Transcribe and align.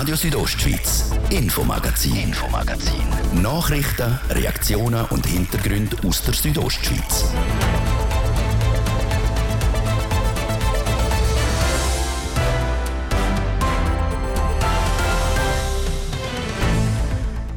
Radio 0.00 0.14
Südostschweiz, 0.14 1.10
Infomagazin, 1.28 2.14
Infomagazin. 2.14 3.02
Nachrichten, 3.42 4.16
Reaktionen 4.30 5.04
und 5.06 5.26
Hintergründe 5.26 5.96
aus 6.06 6.22
der 6.22 6.34
Südostschweiz. 6.34 7.24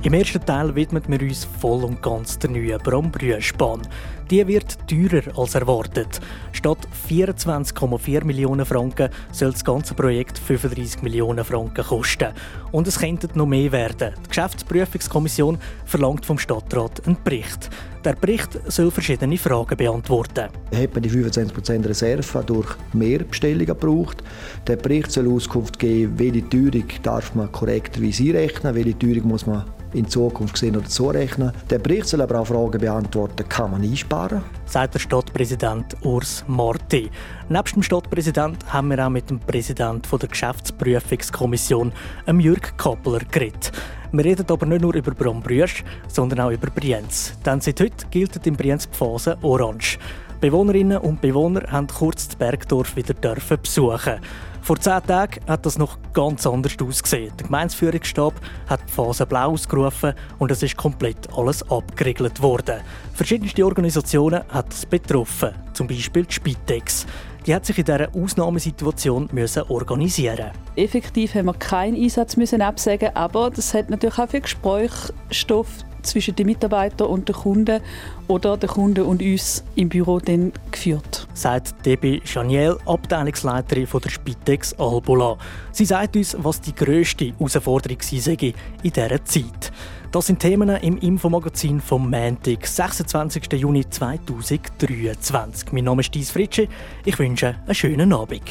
Im 0.02 0.14
ersten 0.16 0.44
Teil 0.44 0.74
widmen 0.74 1.04
wir 1.08 1.22
uns 1.22 1.48
voll 1.60 1.84
und 1.84 2.02
ganz 2.02 2.40
der 2.40 2.50
neuen 2.50 2.80
Brombrüschbahn. 2.80 3.84
Die 4.32 4.48
wird 4.48 4.78
teurer 4.88 5.38
als 5.38 5.56
erwartet. 5.56 6.22
Statt 6.54 6.78
24,4 7.10 8.24
Millionen 8.24 8.66
Franken 8.66 9.10
soll 9.34 9.52
das 9.52 9.66
ganze 9.66 9.94
Projekt 9.94 10.40
35 10.40 11.02
Millionen 11.02 11.44
Franken 11.44 11.84
kosten. 11.84 12.30
Und 12.72 12.88
es 12.88 12.98
könnte 12.98 13.28
noch 13.34 13.46
mehr 13.46 13.74
werden. 13.74 14.14
Die 14.24 14.30
Geschäftsprüfungskommission 14.30 15.58
verlangt 15.84 16.26
vom 16.26 16.38
Stadtrat 16.38 17.06
einen 17.06 17.18
Bericht. 17.22 17.70
Der 18.06 18.14
Bericht 18.14 18.58
soll 18.72 18.90
verschiedene 18.90 19.38
Fragen 19.38 19.76
beantworten. 19.76 20.48
Hat 20.74 20.94
man 20.94 21.04
die 21.04 21.10
25% 21.12 21.90
Reserve 21.90 22.44
durch 22.46 22.70
mehr 22.94 23.20
Bestellungen 23.20 23.66
gebraucht? 23.66 24.24
Der 24.66 24.78
Bericht 24.78 25.12
soll 25.12 25.30
Auskunft 25.30 25.78
geben, 25.78 26.18
welche 26.18 26.48
Teuerung 26.48 26.88
darf 27.04 27.36
man 27.36 27.52
korrekterweise 27.52 28.24
einrechnen, 28.24 28.76
welche 28.76 28.98
Teuerung 28.98 29.28
muss 29.28 29.46
man 29.46 29.66
in 29.94 30.08
Zukunft 30.08 30.58
sehen 30.58 30.78
oder 30.78 30.90
so 30.90 31.10
rechnen. 31.10 31.52
Der 31.70 31.80
Bericht 31.80 32.08
soll 32.08 32.22
aber 32.22 32.40
auch 32.40 32.48
Fragen 32.48 32.80
beantworten, 32.80 33.48
kann 33.48 33.72
man 33.72 33.82
einsparen? 33.82 34.21
Sagt 34.66 34.94
der 34.94 35.00
Stadtpräsident 35.00 35.98
Urs 36.04 36.44
Marti. 36.48 37.10
Neben 37.50 37.72
dem 37.74 37.84
Stadtpräsident 37.84 38.72
haben 38.72 38.90
wir 38.90 39.06
auch 39.06 39.10
mit 39.10 39.30
dem 39.30 39.40
Präsidenten 39.40 40.20
der 40.20 40.30
Geschäftsprüfungskommission, 40.30 41.92
Jürg 42.40 42.78
Kappler, 42.78 43.22
geredet. 43.32 43.72
Wir 44.12 44.26
reden 44.26 44.46
aber 44.48 44.66
nicht 44.66 44.82
nur 44.82 44.94
über 44.94 45.12
Brombrüsch, 45.12 45.84
sondern 46.08 46.42
auch 46.42 46.52
über 46.52 46.70
Brienz. 46.70 47.34
Denn 47.46 47.62
seit 47.62 47.80
heute 47.80 48.06
gilt 48.12 48.46
in 48.46 48.56
Brienz 48.56 48.88
die 48.88 48.96
Phase 48.96 49.38
Orange. 49.42 49.98
Bewohnerinnen 50.40 50.98
und 50.98 51.22
Bewohner 51.22 51.72
haben 51.72 51.88
kurz 51.88 52.28
das 52.28 52.36
Bergdorf 52.36 52.96
wieder 52.96 53.14
dürfen 53.14 53.58
besuchen. 53.62 54.20
Vor 54.62 54.80
zehn 54.80 55.02
Tagen 55.08 55.42
hat 55.48 55.66
das 55.66 55.80
noch 55.80 55.98
ganz 56.14 56.46
anders 56.46 56.78
ausgesehen. 56.80 57.34
Der 57.38 57.48
Gemeinsführungsstab 57.48 58.34
hat 58.68 58.82
die 58.88 58.92
Phase 58.92 59.26
Blau 59.26 59.52
ausgerufen 59.52 60.14
und 60.38 60.52
es 60.52 60.62
ist 60.62 60.78
komplett 60.78 61.28
alles 61.36 61.68
abgeriegelt 61.70 62.42
worden. 62.42 62.82
Verschiedenste 63.14 63.66
Organisationen 63.66 64.44
hat 64.50 64.72
es 64.72 64.86
betroffen, 64.86 65.56
zum 65.74 65.88
Beispiel 65.88 66.26
die 66.26 66.34
Spitex. 66.34 67.08
Die 67.48 67.56
hat 67.56 67.66
sich 67.66 67.80
in 67.80 67.86
dieser 67.86 68.16
Ausnahmesituation 68.16 69.30
müssen 69.32 69.64
organisieren 69.64 70.52
Effektiv 70.76 71.34
haben 71.34 71.48
wir 71.48 71.56
keinen 71.56 71.96
Einsatz 71.96 72.38
müssen 72.38 72.62
absagen, 72.62 73.16
aber 73.16 73.50
das 73.50 73.74
hat 73.74 73.90
natürlich 73.90 74.20
auch 74.20 74.30
für 74.30 74.42
Gesprächsstoff 74.42 75.70
zwischen 76.04 76.36
den 76.36 76.48
Mitarbeitern 76.48 77.08
und 77.08 77.28
den 77.28 77.36
Kunden 77.36 77.82
oder 78.28 78.58
den 78.58 78.70
Kunden 78.70 79.06
und 79.06 79.22
uns 79.22 79.64
im 79.76 79.90
Büro 79.90 80.20
dann 80.20 80.52
geführt. 80.72 81.28
Sagt 81.34 81.86
Debbie 81.86 82.22
Chaniel, 82.24 82.78
Abteilungsleiterin 82.86 83.88
von 83.88 84.02
der 84.02 84.10
Spitex 84.10 84.74
Albola. 84.74 85.38
Sie 85.72 85.86
sagt 85.86 86.16
uns, 86.16 86.36
was 86.40 86.62
die 86.62 86.76
grösste 86.76 87.34
Herausforderung 87.38 87.98
sei 88.02 88.54
in 88.84 88.92
dieser 88.92 89.26
Zeit. 89.26 89.72
Das 90.12 90.28
sind 90.28 90.40
Themen 90.40 90.70
im 90.70 90.98
Infomagazin 90.98 91.80
vom 91.80 92.10
Montag, 92.10 92.68
26. 92.68 93.54
Juni 93.54 93.90
2023. 93.90 95.72
Mein 95.72 95.86
Name 95.86 96.02
ist 96.02 96.14
Dies 96.14 96.32
Fritsche. 96.32 96.68
Ich 97.06 97.18
wünsche 97.18 97.56
einen 97.66 97.76
schönen 97.76 98.12
Abend. 98.12 98.42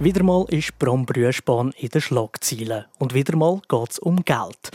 Wieder 0.00 0.22
mal 0.22 0.44
ist 0.50 0.78
Brombrüschbahn 0.78 1.72
in 1.76 1.88
den 1.88 2.00
Schlagzeilen. 2.00 2.84
Und 3.00 3.14
wieder 3.14 3.36
mal 3.36 3.60
geht 3.68 3.90
es 3.90 3.98
um 3.98 4.24
Geld. 4.24 4.70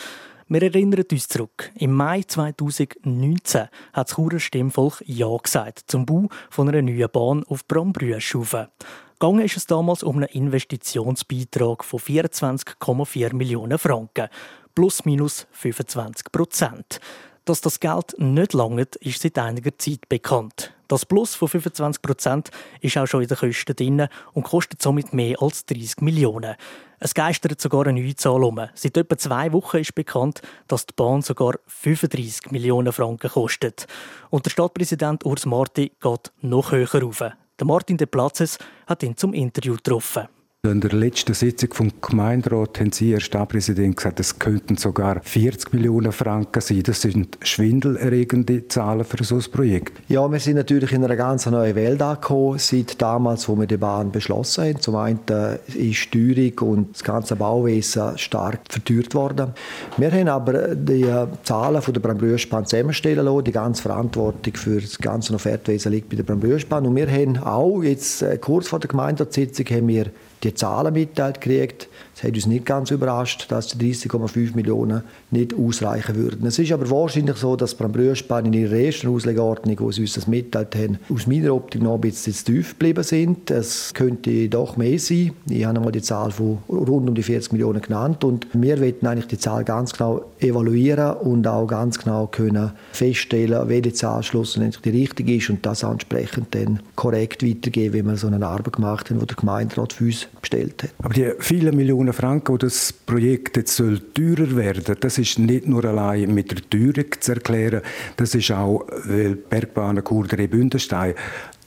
Wir 0.50 0.64
erinnern 0.64 1.06
uns 1.10 1.30
zurück. 1.30 1.72
Im 1.76 1.94
Mai 1.94 2.24
2019 2.24 3.70
hat 3.94 4.09
das 4.09 4.16
Churer 4.16 4.42
Stimmvolk 4.42 5.02
Ja 5.06 5.34
gesagt 5.42 5.86
zum 5.88 6.06
Bau 6.06 6.28
von 6.50 6.68
einer 6.68 6.81
neuen 6.81 7.09
Bahn 7.09 7.46
auf 7.46 7.66
Brombrüschufe. 7.66 8.70
Gegangen 9.18 9.46
ist 9.46 9.56
es 9.56 9.66
damals 9.66 10.03
um 10.03 10.18
einen 10.18 10.28
Investitionsbeitrag 10.28 11.86
von 11.86 12.02
24,4 12.02 13.34
Millionen 13.34 13.78
Franken. 13.78 14.28
Plus 14.76 15.06
minus 15.06 15.47
25 15.53 16.34
Prozent. 16.34 17.00
Dass 17.46 17.62
das 17.62 17.80
Geld 17.80 18.14
nicht 18.18 18.52
langt, 18.52 18.97
ist 18.97 19.22
seit 19.22 19.38
einiger 19.38 19.78
Zeit 19.78 20.09
bekannt. 20.09 20.72
Das 20.88 21.06
Plus 21.06 21.36
von 21.36 21.48
25 21.48 22.02
Prozent 22.02 22.52
ist 22.82 22.98
auch 22.98 23.08
schon 23.08 23.22
in 23.22 23.28
den 23.28 23.38
Kosten 23.38 23.76
drin 23.76 24.08
und 24.34 24.44
kostet 24.44 24.82
somit 24.82 25.14
mehr 25.14 25.42
als 25.42 25.66
30 25.66 26.02
Millionen. 26.02 26.56
Es 27.00 27.14
geistert 27.14 27.60
sogar 27.60 27.88
eine 27.88 28.00
neue 28.00 28.16
Zahl 28.16 28.44
um. 28.44 28.62
Seit 28.76 28.98
etwa 28.98 29.18
zwei 29.18 29.52
Wochen 29.52 29.78
ist 29.78 29.96
bekannt, 29.96 30.42
dass 30.68 30.86
die 30.86 30.94
Bahn 30.96 31.22
sogar 31.22 31.56
35 31.68 32.52
Millionen 32.52 32.94
Franken 32.94 33.30
kostet. 33.30 33.88
Und 34.30 34.46
der 34.46 34.52
Stadtpräsident 34.52 35.26
Urs 35.26 35.46
Marti 35.46 35.92
geht 36.02 36.32
noch 36.42 36.72
höher 36.72 37.02
rauf. 37.02 37.20
Der 37.20 37.68
Martin 37.68 37.98
de 37.98 38.08
Platzes 38.08 38.58
hat 38.88 39.04
ihn 39.04 39.18
zum 39.18 39.34
Interview 39.34 39.76
getroffen. 39.76 40.28
In 40.66 40.79
der 40.79 40.94
letzten 40.94 41.34
Sitzung 41.34 41.74
vom 41.74 41.91
Gemeinderat 42.00 42.79
haben 42.79 42.94
Sie, 42.94 43.12
Herr 43.12 43.19
Stadtpräsident, 43.19 43.97
gesagt, 43.97 44.22
es 44.22 44.40
könnten 44.40 44.78
sogar 44.78 45.19
40 45.22 45.74
Millionen 45.74 46.13
Franken 46.13 46.62
sein. 46.62 46.84
Das 46.84 47.01
sind 47.01 47.38
schwindelerregende 47.41 48.69
Zahlen 48.69 49.03
für 49.03 49.22
so 49.25 49.35
ein 49.35 49.44
Projekt. 49.52 49.91
Ja, 50.07 50.31
wir 50.31 50.40
sind 50.40 50.56
natürlich 50.56 50.94
in 50.94 51.03
einer 51.03 51.18
ganz 51.18 51.47
neuen 51.47 51.75
Welt 51.75 52.02
angekommen, 52.02 52.59
seit 52.59 53.02
damals, 53.02 53.50
wo 53.50 53.59
wir 53.59 53.68
die 53.68 53.75
Bahn 53.75 54.13
beschlossen 54.13 54.63
haben. 54.63 54.79
Zum 54.79 54.96
einen 54.96 55.19
ist 55.68 55.78
die 55.78 55.94
Steuerung 55.94 56.59
und 56.59 56.94
das 56.94 57.03
ganze 57.03 57.35
Bauwesen 57.35 58.18
stark 58.18 58.62
verteuert 58.69 59.13
worden. 59.16 59.52
Wir 59.97 60.13
haben 60.13 60.29
aber 60.29 60.75
die 60.75 61.13
Zahlen 61.44 61.81
von 61.81 61.94
der 61.94 62.00
Brambrüschbahn 62.00 62.66
zusammenstellen 62.66 63.25
lassen. 63.25 63.44
Die 63.44 63.52
ganze 63.52 63.81
Verantwortung 63.81 64.53
für 64.56 64.79
das 64.79 64.97
ganze 64.97 65.34
Offertwesen 65.34 65.91
liegt 65.91 66.07
bei 66.07 66.16
der 66.16 66.23
Brambrüschbahn. 66.23 66.85
Und 66.85 66.96
wir 66.96 67.12
haben 67.12 67.38
auch 67.40 67.84
jetzt 67.84 68.22
äh, 68.22 68.38
kurz 68.38 68.69
vor 68.69 68.79
der 68.79 68.88
Gemeinderatssitzung 68.88 69.66
haben 69.66 69.90
wir 69.90 70.06
die 70.44 70.54
Zahlen 70.54 70.94
mitteilt 70.94 71.42
gekriegt. 71.42 71.88
Es 72.16 72.24
hat 72.24 72.35
uns 72.35 72.46
nicht 72.46 72.66
ganz 72.66 72.91
überrascht, 72.91 73.47
dass 73.50 73.68
die 73.68 73.94
30,5 73.94 74.56
Millionen 74.56 75.03
nicht 75.31 75.53
ausreichen 75.53 76.16
würden. 76.16 76.46
Es 76.46 76.59
ist 76.59 76.72
aber 76.72 76.90
wahrscheinlich 76.90 77.38
so, 77.38 77.56
dass 77.56 77.75
Brambrüschbahn 77.75 78.46
in 78.46 78.53
ihrer 78.53 78.75
ersten 78.75 79.07
Auslegordnung, 79.07 79.79
wo 79.79 79.91
sie 79.91 80.01
uns 80.01 80.13
das 80.13 80.28
mitteilt 80.28 80.75
haben, 80.75 81.00
aus 81.09 81.28
meiner 81.28 81.53
Optik 81.56 81.81
noch 81.81 81.96
ein 81.96 82.02
bisschen 82.02 82.34
zu 82.34 82.46
tief 82.46 82.72
geblieben 82.72 83.03
sind. 83.03 83.50
Es 83.50 83.94
könnte 83.94 84.47
doch 84.50 84.78
mehr 84.78 85.00
sein. 85.00 85.31
Ich 85.50 85.66
habe 85.66 85.78
einmal 85.78 85.91
die 85.91 86.02
Zahl 86.02 86.31
von 86.31 86.59
rund 86.69 87.09
um 87.09 87.16
die 87.16 87.23
40 87.23 87.53
Millionen 87.53 87.81
genannt 87.81 88.23
und 88.23 88.47
wir 88.53 88.79
wollen 88.79 89.06
eigentlich 89.06 89.28
die 89.28 89.40
Zahl 89.40 89.63
ganz 89.63 89.94
genau 89.94 90.25
evaluieren 90.40 91.18
und 91.18 91.47
auch 91.47 91.66
ganz 91.68 91.97
genau 92.00 92.28
können 92.28 92.72
feststellen, 92.91 93.68
welche 93.69 93.94
Zahl 93.94 94.23
schlussendlich 94.23 94.81
die 94.81 94.90
richtige 94.90 95.35
ist 95.35 95.50
und 95.50 95.66
das 95.66 95.84
entsprechend 95.84 96.53
dann 96.53 96.79
korrekt 96.96 97.44
weitergeben, 97.44 97.94
wenn 97.94 98.06
wir 98.06 98.18
so 98.18 98.28
eine 98.28 98.46
Arbeit 98.46 98.73
gemacht 98.73 99.09
haben, 99.09 99.19
die 99.19 99.25
der 99.25 99.35
Gemeinderat 99.35 99.94
für 99.94 100.06
uns 100.06 100.28
bestellt 100.41 100.84
hat. 100.84 100.91
Aber 101.00 101.13
die 101.13 101.31
vielen 101.40 101.75
Millionen 101.75 102.03
Franken, 102.12 102.53
wo 102.53 102.58
das 102.58 102.91
Projekt 102.91 103.56
jetzt 103.56 103.78
soll 103.78 104.00
teurer 104.14 104.56
werden, 104.58 104.97
das 105.00 105.18
ist 105.18 105.40
nicht 105.40 105.68
nur 105.68 105.86
allein 105.86 106.34
mit 106.34 106.52
der 106.52 106.69
Teuerung 106.69 107.12
zu 107.19 107.31
erklären, 107.31 107.81
das 108.18 108.36
ist 108.36 108.52
auch, 108.52 108.86
weil 109.06 109.36
Bergbahnen 109.36 110.03
Kur 110.03 110.28
der 110.28 110.47
Bündenstein 110.47 111.14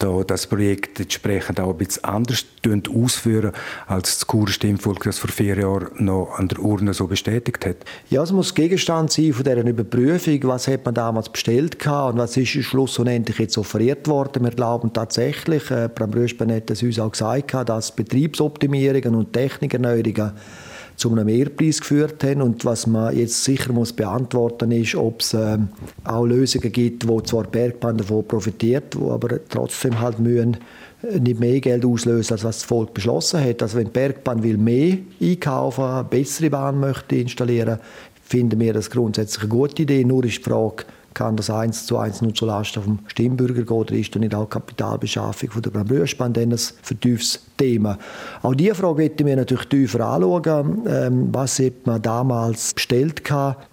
da 0.02 0.22
das 0.24 0.46
Projekt 0.46 1.00
entsprechend 1.00 1.60
auch 1.60 1.70
ein 1.70 1.78
bisschen 1.78 2.04
anders 2.04 2.44
ausführen, 2.94 3.52
als 3.86 4.18
das 4.18 4.28
Churer 4.28 4.48
Stimmvolk 4.48 5.04
das 5.04 5.18
vor 5.18 5.30
vier 5.30 5.58
Jahren 5.58 5.88
noch 5.98 6.32
an 6.36 6.48
der 6.48 6.58
Urne 6.58 6.94
so 6.94 7.06
bestätigt 7.06 7.64
hat? 7.64 7.76
Ja, 8.10 8.22
es 8.22 8.32
muss 8.32 8.54
Gegenstand 8.54 9.12
sein 9.12 9.32
von 9.32 9.44
dieser 9.44 9.64
Überprüfung, 9.64 10.40
was 10.44 10.68
hat 10.68 10.84
man 10.84 10.94
damals 10.94 11.28
bestellt 11.28 11.86
und 11.86 12.18
was 12.18 12.36
ist 12.36 12.48
schlussendlich 12.48 13.38
jetzt 13.38 13.58
offeriert 13.58 14.08
worden. 14.08 14.44
Wir 14.44 14.50
glauben 14.50 14.92
tatsächlich, 14.92 15.70
äh, 15.70 15.88
Bram 15.94 16.12
Röspen 16.12 16.52
hat 16.52 16.70
es 16.70 16.82
uns 16.82 16.98
auch 16.98 17.12
gesagt, 17.12 17.54
dass 17.68 17.94
Betriebsoptimierungen 17.94 19.14
und 19.14 19.32
Technikerneuerungen 19.32 20.32
zu 20.96 21.10
einem 21.10 21.26
Mehrpreis 21.26 21.80
geführt 21.80 22.24
haben. 22.24 22.42
Und 22.42 22.64
was 22.64 22.86
man 22.86 23.16
jetzt 23.16 23.44
sicher 23.44 23.72
muss 23.72 23.92
beantworten 23.92 24.72
ist, 24.72 24.94
ob 24.94 25.20
es 25.20 25.34
äh, 25.34 25.58
auch 26.04 26.24
Lösungen 26.24 26.72
gibt, 26.72 27.06
wo 27.06 27.20
zwar 27.20 27.44
Bergbahn 27.44 27.98
davon 27.98 28.26
profitiert, 28.26 28.98
wo 28.98 29.12
aber 29.12 29.38
trotzdem 29.48 30.00
halt 30.00 30.18
mühen 30.18 30.56
äh, 31.02 31.18
nicht 31.20 31.38
mehr 31.38 31.60
Geld 31.60 31.84
auslösen, 31.84 32.32
als 32.32 32.44
was 32.44 32.58
das 32.58 32.64
Volk 32.64 32.94
beschlossen 32.94 33.44
hat. 33.44 33.62
Also 33.62 33.78
wenn 33.78 33.86
die 33.86 33.92
Bergbahn 33.92 34.42
will 34.42 34.56
mehr 34.56 34.98
einkaufen, 35.20 35.84
eine 35.84 36.04
bessere 36.04 36.50
Bahn 36.50 36.80
möchte 36.80 37.16
installieren, 37.16 37.78
finden 38.22 38.58
wir 38.58 38.72
das 38.72 38.90
grundsätzlich 38.90 39.42
eine 39.42 39.50
gute 39.50 39.82
Idee. 39.82 40.04
Nur 40.04 40.24
ist 40.24 40.38
die 40.38 40.42
Frage, 40.42 40.84
kann 41.16 41.34
das 41.34 41.48
eins 41.48 41.86
zu 41.86 41.96
eins 41.96 42.20
nur 42.20 42.34
zulasten 42.34 42.82
vom 42.82 42.98
Stimmbürger 43.06 43.62
gehen 43.62 43.76
oder 43.76 43.94
ist 43.94 44.14
dann 44.14 44.20
nicht 44.20 44.34
auch 44.34 44.50
Kapitalbeschaffung 44.50 45.50
von 45.50 45.62
der 45.62 45.70
Brandrührspann 45.70 46.34
ein 46.36 46.54
vertieftes 46.82 47.40
Thema. 47.56 47.98
Auch 48.42 48.54
diese 48.54 48.74
Frage 48.74 49.02
möchten 49.02 49.26
wir 49.26 49.34
natürlich 49.34 49.66
tiefer 49.66 50.00
anschauen. 50.00 50.82
Ähm, 50.86 51.28
was 51.32 51.58
hat 51.58 51.86
man 51.86 52.02
damals 52.02 52.74
bestellt 52.74 53.22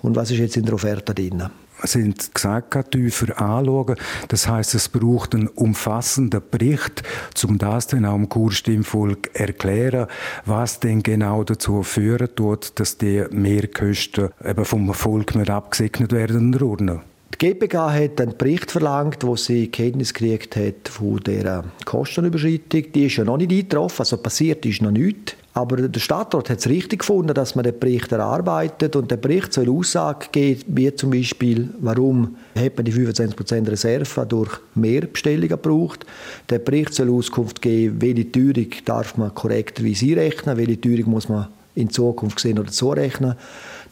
und 0.01 0.16
was 0.16 0.31
ist 0.31 0.38
jetzt 0.38 0.56
in 0.56 0.63
der 0.63 0.75
Offerte 0.75 1.13
drin? 1.13 1.44
Sie 1.86 2.13
gesagt, 2.34 2.92
tiefer 2.92 3.42
anschauen. 3.42 3.98
Das 4.30 4.48
heißt, 4.48 4.74
es 4.75 4.88
braucht 4.88 5.36
einen 5.36 5.50
umfassenden 5.50 6.42
Bericht, 6.50 7.04
um 7.44 7.57
das 7.57 7.88
dann 7.88 8.06
auch 8.06 8.16
im 8.16 8.30
Kurstimmvolk 8.30 9.31
erklären, 9.34 10.07
was 10.46 10.80
denn 10.80 11.04
genau 11.04 11.44
dazu 11.44 11.84
führen 11.84 12.30
tut, 12.36 12.80
dass 12.80 12.98
die 12.98 13.25
Mehrkosten 13.31 14.30
eben 14.46 14.63
vom 14.63 14.94
Volk 14.94 15.36
nicht 15.36 15.50
abgesegnet 15.50 16.13
werden 16.13 16.54
in 16.54 17.04
die 17.33 17.47
GPK 17.47 17.91
hat 17.91 18.21
einen 18.21 18.38
Bericht 18.38 18.71
verlangt, 18.71 19.24
wo 19.25 19.35
sie 19.35 19.68
Kenntnis 19.68 20.13
gekriegt 20.13 20.56
hat 20.56 20.88
von 20.89 21.18
der 21.18 21.63
Kostenüberschreitung. 21.85 22.91
Die 22.94 23.06
ist 23.06 23.18
ja 23.18 23.24
noch 23.24 23.38
nicht 23.38 23.51
eingetroffen, 23.51 24.00
also 24.00 24.18
passiert 24.18 24.65
ist 24.65 24.81
noch 24.81 24.91
nichts. 24.91 25.35
Aber 25.56 25.77
der 25.77 26.00
Stadtrat 26.00 26.50
hat 26.50 26.59
es 26.59 26.68
richtig 26.68 27.00
gefunden, 27.00 27.33
dass 27.33 27.53
man 27.53 27.63
den 27.63 27.77
Bericht 27.77 28.12
erarbeitet 28.12 28.95
und 28.95 29.12
der 29.12 29.18
Bericht 29.18 29.53
soll 29.53 29.69
Aussage 29.69 30.27
geben, 30.31 30.63
wie 30.68 30.94
zum 30.95 31.12
Beispiel, 31.12 31.69
warum 31.80 32.38
hat 32.56 32.75
man 32.75 32.85
die 32.85 32.94
25% 32.94 33.69
Reserve 33.69 34.25
durch 34.25 34.51
mehr 34.74 35.01
Bestellungen 35.01 35.50
gebraucht. 35.50 36.07
Der 36.50 36.57
Bericht 36.57 36.95
soll 36.95 37.12
Auskunft 37.12 37.62
geben, 37.62 38.01
welche 38.01 38.31
Teuerung 38.31 38.69
darf 38.86 39.15
man 39.15 39.33
korrekterweise 39.36 40.07
einrechnen, 40.07 40.57
welche 40.57 40.81
Teuerung 40.81 41.12
muss 41.12 41.29
man 41.29 41.47
in 41.75 41.89
Zukunft 41.89 42.39
sehen 42.39 42.57
oder 42.57 42.71
zurechnen. 42.71 43.36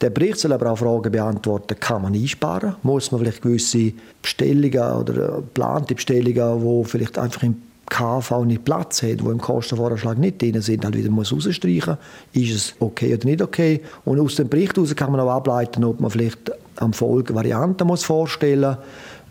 Der 0.01 0.09
Bericht 0.09 0.39
soll 0.39 0.53
aber 0.53 0.71
auch 0.71 0.77
Fragen 0.77 1.11
beantworten, 1.11 1.79
kann 1.79 2.01
man 2.01 2.13
einsparen? 2.13 2.75
Muss 2.81 3.11
man 3.11 3.21
vielleicht 3.21 3.41
gewisse 3.41 3.93
Bestellungen 4.21 4.93
oder 4.93 5.37
geplante 5.37 5.93
Bestellungen, 5.93 6.83
die 6.83 6.89
vielleicht 6.89 7.19
einfach 7.19 7.43
im 7.43 7.61
KV 7.85 8.45
nicht 8.45 8.63
Platz 8.63 9.03
hat, 9.03 9.23
wo 9.23 9.31
im 9.31 9.39
Kostenvoranschlag 9.39 10.17
nicht 10.17 10.41
drin 10.41 10.61
sind, 10.61 10.85
halt 10.85 10.97
wieder 10.97 11.11
muss. 11.11 11.31
Ist 11.31 11.63
es 11.63 12.73
okay 12.79 13.13
oder 13.13 13.25
nicht 13.25 13.41
okay? 13.41 13.81
Und 14.05 14.19
aus 14.19 14.35
dem 14.35 14.47
Bericht 14.47 14.77
heraus 14.77 14.95
kann 14.95 15.11
man 15.11 15.19
auch 15.19 15.29
ableiten, 15.29 15.83
ob 15.83 15.99
man 15.99 16.09
vielleicht 16.09 16.51
am 16.77 16.93
Folge 16.93 17.35
Varianten 17.35 17.85
muss 17.85 18.03
vorstellen 18.03 18.77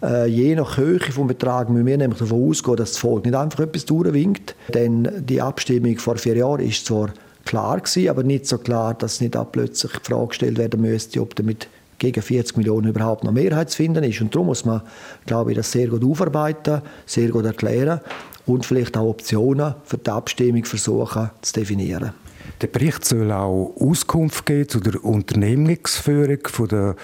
muss. 0.00 0.10
Äh, 0.10 0.26
je 0.28 0.54
nach 0.54 0.76
Höhe 0.76 0.98
des 0.98 1.14
Betrags 1.14 1.70
müssen 1.70 1.86
wir 1.86 1.98
nämlich 1.98 2.18
davon 2.18 2.50
ausgehen, 2.50 2.76
dass 2.76 2.92
das 2.92 2.98
Volk 2.98 3.24
nicht 3.24 3.34
einfach 3.34 3.60
etwas 3.60 3.84
durchwinkt. 3.86 4.54
Denn 4.72 5.08
die 5.26 5.40
Abstimmung 5.40 5.98
vor 5.98 6.16
vier 6.16 6.36
Jahren 6.36 6.60
ist 6.60 6.86
zwar 6.86 7.10
klar 7.44 7.80
gewesen, 7.80 8.08
aber 8.08 8.22
nicht 8.22 8.46
so 8.46 8.58
klar, 8.58 8.94
dass 8.94 9.20
nicht 9.20 9.36
auch 9.36 9.50
plötzlich 9.50 9.92
die 9.92 10.04
Frage 10.04 10.28
gestellt 10.28 10.58
werden 10.58 10.80
müsste, 10.80 11.20
ob 11.20 11.34
damit 11.36 11.68
gegen 11.98 12.22
40 12.22 12.56
Millionen 12.56 12.88
überhaupt 12.88 13.24
noch 13.24 13.32
Mehrheit 13.32 13.70
zu 13.70 13.76
finden 13.76 14.02
ist. 14.04 14.20
Und 14.20 14.34
darum 14.34 14.46
muss 14.46 14.64
man, 14.64 14.82
glaube 15.26 15.52
ich, 15.52 15.56
das 15.56 15.70
sehr 15.70 15.88
gut 15.88 16.04
aufarbeiten, 16.04 16.82
sehr 17.06 17.28
gut 17.28 17.44
erklären 17.44 18.00
und 18.46 18.66
vielleicht 18.66 18.96
auch 18.96 19.08
Optionen 19.08 19.74
für 19.84 19.98
die 19.98 20.10
Abstimmung 20.10 20.64
versuchen 20.64 21.30
zu 21.42 21.52
definieren. 21.52 22.12
Der 22.60 22.66
Bericht 22.66 23.04
soll 23.04 23.30
auch 23.32 23.74
Auskunft 23.78 24.44
geben 24.44 24.68
zu 24.68 24.80
der 24.80 25.02
Unternehmensführung 25.04 26.38
von 26.46 26.68
der 26.68 26.96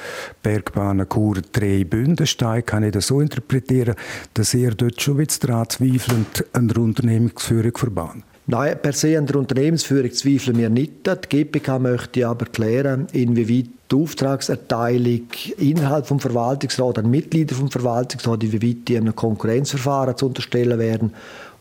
Bergbahn 0.42 1.06
Chur 1.08 1.36
drei 1.52 1.84
Bündenstein. 1.84 2.64
Kann 2.64 2.82
ich 2.82 2.92
das 2.92 3.06
so 3.06 3.20
interpretieren, 3.20 3.94
dass 4.34 4.54
ihr 4.54 4.72
dort 4.72 5.00
schon 5.00 5.18
bisschen 5.18 5.48
daran 5.48 5.68
zweifelt, 5.68 6.46
an 6.52 6.68
der 6.68 6.78
Unternehmensführung 6.78 7.76
verbauen? 7.76 8.22
Nein, 8.48 8.78
per 8.80 8.92
se 8.92 9.18
an 9.18 9.26
der 9.26 9.36
Unternehmensführung 9.36 10.12
zweifeln 10.12 10.58
wir 10.58 10.70
nicht. 10.70 11.04
Die 11.04 11.28
GPK 11.28 11.80
möchte 11.80 12.28
aber 12.28 12.46
klären, 12.46 13.08
inwieweit 13.12 13.66
die 13.90 13.96
Auftragserteilung 13.96 15.26
innerhalb 15.58 16.06
vom 16.06 16.20
Verwaltungsrat 16.20 16.98
an 16.98 17.10
Mitglieder 17.10 17.56
vom 17.56 17.72
Verwaltungsrat, 17.72 18.44
inwieweit 18.44 18.86
die 18.86 18.98
einem 18.98 19.16
Konkurrenzverfahren 19.16 20.16
zu 20.16 20.26
unterstellen 20.26 20.78
werden 20.78 21.12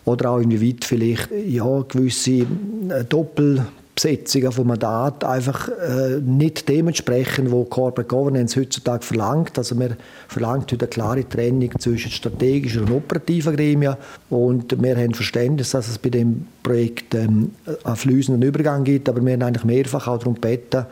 oder 0.06 0.30
auch 0.30 0.40
inwieweit 0.40 0.86
vielleicht 0.86 1.30
ja, 1.32 1.82
gewisse 1.88 2.46
äh, 2.90 3.04
Doppel 3.10 3.66
Besetzungen 3.95 4.51
von 4.51 4.68
Mandat 4.68 5.24
einfach 5.24 5.69
äh, 5.69 6.19
nicht 6.19 6.68
dementsprechend, 6.68 7.50
wo 7.50 7.63
Corporate 7.63 8.07
Governance 8.09 8.59
heutzutage 8.59 9.06
verlangt. 9.06 9.57
Also 9.57 9.74
man 9.75 9.95
verlangt 10.27 10.69
heute 10.74 10.86
eine 10.86 10.89
klare 10.89 11.30
Trennung 11.30 11.71
zwischen 11.80 12.12
strategischen 12.12 12.83
und 12.83 12.92
operativen 12.92 13.56
Gremien 13.56 13.95
und 14.30 14.81
wir 14.81 14.97
haben 14.97 15.13
Verständnis, 15.13 15.71
dass 15.71 15.88
es 15.88 15.97
bei 15.97 16.09
dem 16.09 16.45
Projekt 16.62 17.15
ähm, 17.15 17.51
einen 17.86 17.95
fließenden 17.95 18.42
Übergang 18.42 18.83
gibt, 18.83 19.07
aber 19.07 19.24
wir 19.24 19.31
haben 19.31 19.44
eigentlich 19.44 19.63
mehrfach 19.63 20.07
auch 20.07 20.18
darum 20.18 20.36
gebeten, 20.36 20.86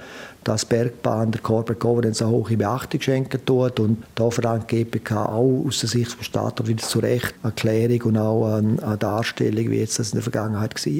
dass 0.43 0.65
Bergbahn 0.65 1.31
der 1.31 1.41
Corporate 1.41 1.79
Governance 1.79 2.23
eine 2.23 2.33
hohe 2.33 2.57
Beachtung 2.57 3.01
schenken 3.01 3.43
tut. 3.45 3.79
Und 3.79 4.03
da 4.15 4.29
verlangt 4.29 4.69
die 4.71 4.83
GPK 4.83 5.25
auch 5.25 5.65
aus 5.67 5.79
der 5.79 5.89
Sicht 5.89 6.19
des 6.19 6.25
Staates 6.25 6.67
wieder 6.67 6.83
zu 6.83 6.99
Recht 6.99 7.33
eine 7.43 7.51
Klärung 7.53 8.01
und 8.03 8.17
auch 8.17 8.55
eine, 8.55 8.97
Darstellung, 8.97 9.69
wie 9.71 9.79
jetzt 9.79 9.99
das 9.99 10.09
in 10.09 10.17
der 10.17 10.23
Vergangenheit 10.23 10.73
war. 10.75 10.93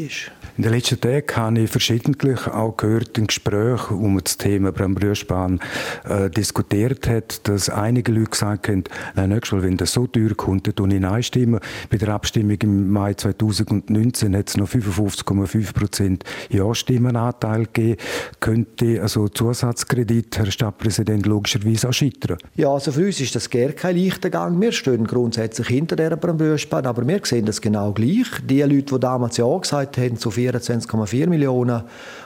In 0.55 0.63
den 0.63 0.71
letzten 0.71 0.99
Tagen 0.99 1.35
habe 1.35 1.59
ich 1.61 1.69
verschiedentlich 1.69 2.47
auch 2.47 2.77
gehört 2.77 3.17
in 3.17 3.27
Gesprächen, 3.27 4.13
man 4.13 4.23
das 4.23 4.37
Thema 4.37 4.71
Brambrüschbahn 4.71 5.59
äh, 6.07 6.29
diskutiert 6.29 7.07
hat, 7.07 7.47
dass 7.47 7.69
einige 7.69 8.11
Leute 8.11 8.31
gesagt 8.31 8.67
haben, 8.67 8.83
nein, 9.15 9.29
nächstes 9.29 9.53
Mal, 9.53 9.63
wenn 9.63 9.77
das 9.77 9.93
so 9.93 10.05
teuer 10.05 10.35
kommt, 10.35 10.67
dann 10.79 10.91
ich 10.91 11.03
einstimmen. 11.03 11.59
Bei 11.89 11.97
der 11.97 12.09
Abstimmung 12.09 12.57
im 12.61 12.91
Mai 12.91 13.13
2019 13.13 14.35
hat 14.35 14.49
es 14.49 14.57
noch 14.57 14.69
55,5 14.69 15.73
Prozent 15.73 16.23
Ja-Stimmenanteil 16.49 17.65
gegeben. 17.65 17.97
Könnte 18.39 19.01
also 19.01 19.27
Zusatzkredit, 19.33 20.37
Herr 20.37 20.51
Stadtpräsident, 20.51 21.25
logischerweise 21.25 21.89
auch 21.89 21.93
scheitern? 21.93 22.37
Ja, 22.55 22.69
also 22.69 22.91
für 22.91 23.05
uns 23.05 23.19
ist 23.19 23.35
das 23.35 23.49
gar 23.49 23.69
kein 23.69 23.97
leichter 23.97 24.29
Gang. 24.29 24.59
Wir 24.61 24.71
stehen 24.71 25.05
grundsätzlich 25.05 25.67
hinter 25.67 25.95
dieser 25.95 26.17
Brambrüschbahn, 26.17 26.85
aber 26.85 27.07
wir 27.07 27.19
sehen 27.23 27.45
das 27.45 27.59
genau 27.61 27.91
gleich. 27.91 28.27
Die 28.47 28.61
Leute, 28.61 28.95
die 28.95 28.99
damals 28.99 29.37
Ja 29.37 29.57
gesagt 29.57 29.97
haben 29.97 30.17
zu 30.17 30.29
24,4 30.29 31.27
Millionen, 31.27 31.83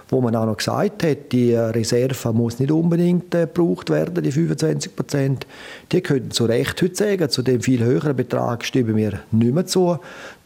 wo 0.10 0.22
man 0.22 0.36
auch 0.36 0.46
noch 0.46 0.58
gesagt 0.58 1.04
hat, 1.04 1.32
die 1.32 1.54
Reserve 1.54 2.34
muss 2.34 2.60
nicht 2.60 2.72
unbedingt 2.72 3.34
äh, 3.36 3.42
gebraucht 3.42 3.90
werden, 3.90 4.24
die 4.24 4.32
25 4.32 4.96
Prozent, 4.96 5.48
die 5.92 6.02
könnten 6.02 6.32
zu 6.32 6.46
Recht 6.46 6.82
heute 6.82 6.96
sagen, 6.96 7.30
zu 7.30 7.42
dem 7.42 7.62
viel 7.62 7.84
höheren 7.84 8.16
Betrag 8.16 8.64
stimmen 8.64 8.96
wir 8.96 9.20
nicht 9.32 9.54
mehr 9.54 9.66
zu. 9.66 9.98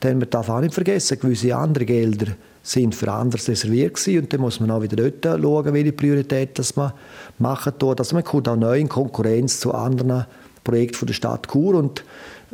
Denn 0.03 0.19
man 0.19 0.29
darf 0.29 0.49
auch 0.49 0.61
nicht 0.61 0.73
vergessen, 0.73 1.19
gewisse 1.19 1.55
andere 1.55 1.85
Gelder 1.85 2.27
sind 2.63 2.95
für 2.95 3.11
anderes 3.11 3.47
reserviert 3.47 3.95
gewesen. 3.95 4.23
und 4.23 4.33
dann 4.33 4.41
muss 4.41 4.59
man 4.59 4.71
auch 4.71 4.81
wieder 4.81 5.09
dort 5.09 5.41
schauen, 5.41 5.73
welche 5.73 5.91
Priorität 5.91 6.57
das 6.59 6.75
man 6.75 6.93
machen 7.39 7.73
tut. 7.77 7.99
Also 7.99 8.15
man 8.15 8.23
kommt 8.23 8.47
auch 8.47 8.55
neu 8.55 8.79
in 8.79 8.89
Konkurrenz 8.89 9.59
zu 9.59 9.73
anderen 9.73 10.25
Projekten 10.63 11.07
der 11.07 11.13
Stadt 11.13 11.47
Chur 11.51 11.75
und 11.75 12.03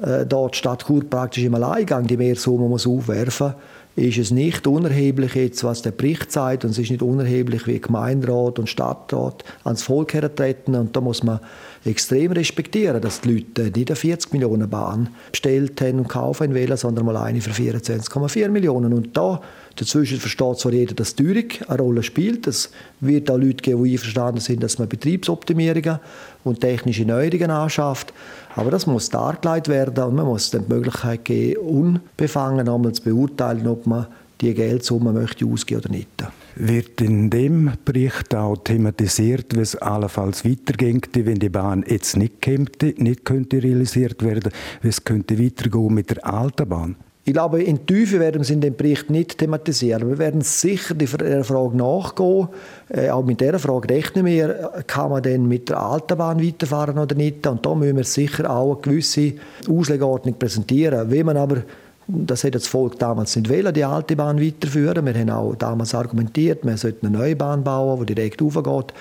äh, 0.01 0.25
dort 0.25 0.56
die 0.56 0.59
Stadt 0.59 0.86
Chur 0.86 1.04
praktisch 1.09 1.44
im 1.44 1.56
Alleingang 1.56 2.07
die 2.07 2.18
Mehrsumme 2.18 2.68
muss 2.68 2.88
aufwerfen 2.88 3.54
ist 3.98 4.19
es 4.19 4.30
nicht 4.30 4.68
unerheblich 4.68 5.33
jetzt, 5.33 5.63
was 5.63 5.81
der 5.81 5.89
Bericht 5.89 6.31
sagt 6.31 6.63
und 6.63 6.69
es 6.69 6.77
ist 6.77 6.92
nicht 6.92 7.01
unerheblich, 7.01 7.65
wie 7.65 7.81
Gemeinderat 7.81 8.59
und 8.59 8.69
Stadtrat 8.69 9.44
ans 9.63 9.81
Volk 9.81 10.13
hertreten 10.13 10.75
und 10.75 10.95
da 10.95 11.01
muss 11.01 11.24
man 11.24 11.39
extrem 11.83 12.31
respektieren, 12.31 13.01
dass 13.01 13.21
die 13.21 13.33
Leute 13.33 13.71
nicht 13.75 13.89
eine 13.89 13.95
40 13.95 14.33
Millionen 14.33 14.69
Bahn 14.69 15.09
bestellt 15.31 15.81
haben 15.81 15.98
und 15.98 16.09
kaufen 16.09 16.54
wollen, 16.54 16.77
sondern 16.77 17.07
mal 17.07 17.18
eine 17.18 17.42
für 17.42 17.50
24,4 17.50 18.50
Millionen 18.50 18.94
und 18.94 19.18
da 19.18 19.42
Dazwischen 19.77 20.19
versteht 20.19 20.57
zwar 20.57 20.74
jeder, 20.74 20.95
dass 20.95 21.15
Teuerung 21.15 21.45
eine 21.68 21.77
Rolle 21.77 22.03
spielt. 22.03 22.47
Es 22.47 22.71
wird 22.99 23.30
auch 23.30 23.37
Leute 23.37 23.57
geben, 23.57 23.83
die 23.83 23.92
einverstanden 23.92 24.42
sind, 24.42 24.63
dass 24.63 24.80
man 24.80 24.90
Betriebsoptimierungen 24.90 25.99
und 26.44 26.61
technische 26.61 27.06
Neuerungen 27.06 27.52
anschafft. 27.52 28.11
Aber 28.56 28.71
das 28.71 28.87
muss 28.87 29.09
dargelegt 29.09 29.68
werden 29.68 30.04
und 30.04 30.16
man 30.16 30.25
muss 30.25 30.49
dann 30.49 30.66
die 30.68 30.73
Möglichkeit 30.73 31.25
geben, 31.25 31.59
unbefangen 31.61 32.68
einmal 32.68 32.92
zu 32.94 33.04
beurteilen, 33.04 33.68
ob 33.68 33.85
man 33.85 34.07
die 34.42 34.54
Geldsumme 34.54 35.13
möchte 35.13 35.45
ausgeben 35.45 35.81
oder 35.81 35.90
nicht. 35.92 36.09
Wird 36.56 37.02
in 37.02 37.30
dem 37.30 37.71
Bericht 37.85 38.33
auch 38.33 38.57
thematisiert, 38.57 39.56
wie 39.56 39.61
es 39.61 39.75
allenfalls 39.75 40.44
weitergeht, 40.44 41.09
wenn 41.13 41.37
die 41.37 41.49
Bahn 41.49 41.85
jetzt 41.87 42.18
nicht, 42.18 42.42
käme, 42.42 42.66
nicht 42.97 43.25
könnte 43.25 43.61
realisiert 43.61 44.23
werden, 44.23 44.52
wie 44.81 44.87
es 44.87 45.04
könnte 45.04 45.37
weitergehen 45.37 45.94
mit 45.94 46.09
der 46.09 46.25
alten 46.25 46.68
Bahn? 46.68 46.95
Ich 47.28 47.34
glaube, 47.34 47.62
in 47.62 47.86
Tiefe 47.86 48.22
werden 48.22 48.36
wir 48.36 48.42
es 48.44 48.50
in 48.52 48.62
dem 48.62 48.78
Bericht 48.78 49.10
nicht 49.10 49.38
thematisieren. 49.38 50.07
Wir 50.07 50.18
werden 50.18 50.40
sicher 50.40 50.96
der 50.96 51.44
Frage 51.44 51.76
nachgehen. 51.76 52.48
Äh, 52.88 53.10
auch 53.10 53.26
mit 53.26 53.42
dieser 53.42 53.60
Frage 53.60 53.94
rechnen 53.94 54.26
wir, 54.26 54.72
kann 54.88 55.10
man 55.10 55.22
denn 55.24 55.46
mit 55.46 55.68
der 55.68 55.78
alten 55.78 56.18
Bahn 56.18 56.42
weiterfahren 56.42 56.98
oder 56.98 57.16
nicht? 57.16 57.46
Und 57.46 57.66
da 57.66 57.76
müssen 57.76 57.98
wir 57.98 58.06
sicher 58.06 58.50
auch 58.50 58.76
eine 58.76 58.81
gewisse 58.81 59.34
Auslegordnung 59.69 60.40
präsentieren. 60.40 61.12
Wenn 61.12 61.26
man 61.26 61.36
aber 61.36 61.64
das 62.07 62.46
hat 62.46 62.56
das 62.56 62.68
Volk 62.68 62.98
damals 62.98 63.36
nicht 63.36 63.50
wollen, 63.50 63.74
die 63.74 63.84
alte 63.84 64.16
Bahn 64.16 64.42
weiterführen. 64.42 65.06
Wir 65.06 65.14
haben 65.14 65.30
auch 65.30 65.56
damals 65.56 65.94
argumentiert, 65.94 66.64
man 66.64 66.78
sollte 66.78 67.06
eine 67.06 67.18
neue 67.18 67.36
Bahn 67.36 67.66
bauen, 67.66 68.06
die 68.06 68.16
direkt 68.16 68.42
aufgeht. 68.42 68.94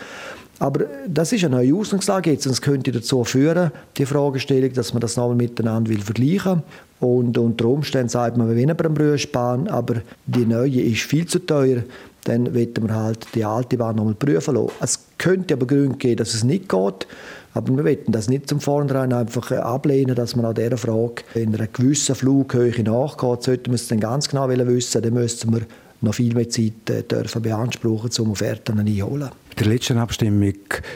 Aber 0.59 0.87
das 1.07 1.33
ist 1.33 1.45
eine 1.45 1.57
neue 1.57 1.75
Ausgangslage 1.75 2.33
jetzt 2.33 2.47
und 2.47 2.53
es 2.53 2.63
könnte 2.63 2.91
dazu 2.91 3.25
führen, 3.25 3.73
die 3.99 4.07
Fragestellung, 4.07 4.73
dass 4.73 4.95
man 4.95 5.01
das 5.01 5.17
nochmal 5.17 5.37
miteinander 5.37 5.91
will 5.91 6.01
vergleichen 6.01 6.63
und 6.99 7.37
unter 7.37 7.67
Umständen 7.67 8.09
sagt 8.09 8.39
man, 8.39 8.49
wir 8.49 8.57
wollen 8.57 8.71
eine 8.71 8.91
Brüschbahn, 8.91 9.69
aber 9.69 9.97
die 10.27 10.47
neue 10.47 10.81
ist 10.81 11.03
viel 11.03 11.27
zu 11.27 11.41
teuer, 11.41 11.83
dann 12.25 12.55
wollen 12.55 12.89
wir 12.89 12.95
halt 12.95 13.27
die 13.35 13.45
alte 13.45 13.77
Bahn 13.77 13.97
nochmal 13.97 14.15
prüfen 14.15 14.55
lassen. 14.55 14.71
Es 14.81 14.99
könnte 15.19 15.55
aber 15.55 15.67
Gründe 15.67 15.99
geben, 15.99 16.17
dass 16.17 16.33
es 16.33 16.43
nicht 16.43 16.71
geht, 16.71 17.07
aber 17.53 17.77
wir 17.77 17.85
wollen 17.85 17.99
das 18.09 18.29
nicht 18.29 18.49
zum 18.49 18.61
Vornherein 18.61 19.13
einfach 19.13 19.53
ablehnen, 19.53 20.15
dass 20.15 20.37
man 20.37 20.47
an 20.47 20.55
dieser 20.55 20.79
Frage 20.79 21.23
in 21.35 21.55
einer 21.55 21.67
gewissen 21.67 22.15
Flughöhe 22.15 22.83
nachgeht. 22.83 23.43
Sollten 23.43 23.67
wir 23.67 23.75
es 23.75 23.89
dann 23.89 24.01
ganz 24.01 24.29
genau 24.29 24.49
wissen, 24.49 25.03
dann 25.03 25.15
müssten 25.15 25.53
wir 25.53 25.63
noch 26.01 26.15
viel 26.15 26.35
mehr 26.35 26.49
Zeit 26.49 26.91
äh, 26.91 27.03
dürfen 27.03 27.43
beanspruchen, 27.43 28.11
um 28.19 28.31
Offerten 28.33 28.79
einholen. 28.79 29.31
Der 29.59 29.67
letzten 29.69 29.97
Abstimmung 29.97 30.53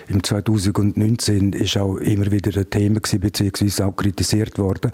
im 0.08 0.22
2019 0.22 1.54
ist 1.54 1.78
auch 1.78 1.96
immer 1.96 2.30
wieder 2.30 2.54
ein 2.60 2.68
Thema 2.68 3.00
gewesen, 3.00 3.20
beziehungsweise 3.20 3.86
auch 3.86 3.96
kritisiert 3.96 4.58
worden, 4.58 4.92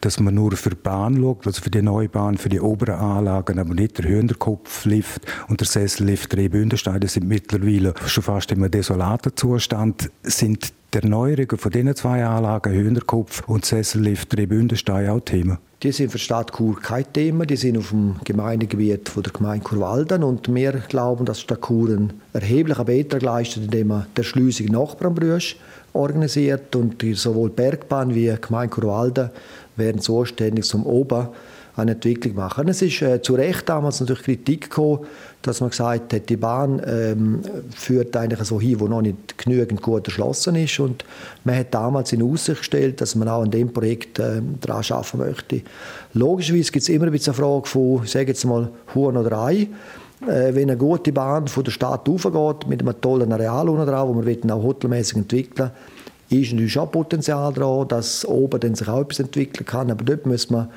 dass 0.00 0.18
man 0.18 0.34
nur 0.34 0.52
für 0.52 0.70
die 0.70 0.76
Bahn 0.76 1.16
schaut, 1.20 1.46
also 1.46 1.60
für 1.60 1.70
die 1.70 1.82
neue 1.82 2.08
Bahn, 2.08 2.38
für 2.38 2.48
die 2.48 2.60
oberen 2.60 2.94
Anlagen, 2.94 3.58
aber 3.58 3.74
nicht 3.74 3.98
der 3.98 4.08
Hühnerkopflift 4.08 5.26
und 5.48 5.60
der 5.60 5.66
Sessellift 5.66 6.32
Drehbündensteine 6.32 7.06
sind 7.06 7.28
mittlerweile 7.28 7.92
schon 8.06 8.22
fast 8.22 8.50
im 8.50 8.70
desolaten 8.70 9.36
Zustand. 9.36 10.10
Sind 10.22 10.72
die 10.92 10.98
Erneuerungen 10.98 11.58
von 11.58 11.70
diesen 11.70 11.94
zwei 11.96 12.24
Anlagen, 12.24 12.72
Hühnerkopf 12.72 13.42
und 13.48 13.64
Sessellift 13.64 14.34
Drehbündenstein, 14.34 15.08
auch 15.08 15.20
Thema? 15.20 15.58
Die 15.82 15.90
sind 15.90 16.12
für 16.12 16.18
die 16.18 16.24
Stadt 16.24 16.52
Chur 16.52 16.80
kein 16.80 17.10
Thema. 17.12 17.44
Die 17.44 17.56
sind 17.56 17.76
auf 17.76 17.90
dem 17.90 18.16
Gemeindegebiet 18.24 19.08
von 19.08 19.22
der 19.22 19.32
Gemeinde 19.32 19.64
Churwalden. 19.64 20.22
Und 20.22 20.54
wir 20.54 20.72
glauben, 20.72 21.24
dass 21.24 21.38
die 21.38 21.42
Stadt 21.44 21.62
Chur 21.66 21.88
einen 21.88 22.12
erheblichen 22.32 22.84
Beitrag 22.84 23.22
leistet, 23.22 23.64
indem 23.64 23.88
man 23.88 24.06
der 24.16 24.22
Schliessung 24.22 24.66
Nachbarnbrüsch 24.66 25.56
organisiert. 25.92 26.76
Und 26.76 27.04
sowohl 27.14 27.50
Bergbahn 27.50 28.14
wie 28.14 28.32
Gemeinde 28.40 28.74
Churwalden 28.74 29.30
werden 29.76 30.00
zuständig 30.00 30.66
zum 30.66 30.86
Oben 30.86 31.28
eine 31.76 31.92
Entwicklung 31.92 32.34
machen. 32.34 32.68
Es 32.68 32.82
ist 32.82 33.00
äh, 33.02 33.22
zu 33.22 33.34
Recht 33.34 33.68
damals 33.68 34.00
natürlich 34.00 34.22
Kritik 34.22 34.70
gekommen, 34.70 35.00
dass 35.40 35.60
man 35.60 35.70
gesagt 35.70 36.12
hat, 36.12 36.28
die 36.28 36.36
Bahn 36.36 36.82
ähm, 36.86 37.40
führt 37.74 38.16
eigentlich 38.16 38.40
so 38.44 38.60
hin, 38.60 38.78
wo 38.78 38.86
noch 38.86 39.02
nicht 39.02 39.38
genügend 39.38 39.80
gut 39.80 40.06
erschlossen 40.06 40.54
ist 40.56 40.78
und 40.80 41.04
man 41.44 41.56
hat 41.56 41.72
damals 41.72 42.12
in 42.12 42.22
Aussicht 42.22 42.58
gestellt, 42.58 43.00
dass 43.00 43.14
man 43.14 43.28
auch 43.28 43.42
an 43.42 43.50
dem 43.50 43.72
Projekt 43.72 44.18
äh, 44.18 44.42
daran 44.60 44.84
arbeiten 44.88 45.18
möchte. 45.18 45.62
Logischerweise 46.12 46.72
gibt 46.72 46.82
es 46.82 46.88
immer 46.90 47.06
ein 47.06 47.12
bisschen 47.12 47.34
eine 47.34 47.42
Frage 47.42 47.66
von, 47.66 48.06
sage 48.06 48.28
jetzt 48.28 48.44
mal, 48.44 48.68
Huhn 48.94 49.16
oder 49.16 49.38
Ei. 49.38 49.68
Äh, 50.28 50.54
wenn 50.54 50.70
eine 50.70 50.76
gute 50.76 51.12
Bahn 51.12 51.48
von 51.48 51.64
der 51.64 51.72
Stadt 51.72 52.08
aufgeht, 52.08 52.68
mit 52.68 52.82
einem 52.82 53.00
tollen 53.00 53.32
Areal 53.32 53.68
unten 53.68 53.86
drauf, 53.86 54.08
wo 54.08 54.12
man 54.12 54.50
auch 54.50 54.62
hotelmäßig 54.62 55.16
entwickeln 55.16 55.70
ist 56.32 56.52
natürlich 56.52 56.78
auch 56.78 56.90
Potenzial 56.90 57.52
dran, 57.52 57.88
dass 57.88 58.24
oben 58.24 58.60
dann 58.60 58.74
sich 58.74 58.88
auch 58.88 59.02
etwas 59.02 59.20
entwickeln 59.20 59.66
kann. 59.66 59.90
Aber 59.90 60.04
dort 60.04 60.26
muss 60.26 60.50
man 60.50 60.68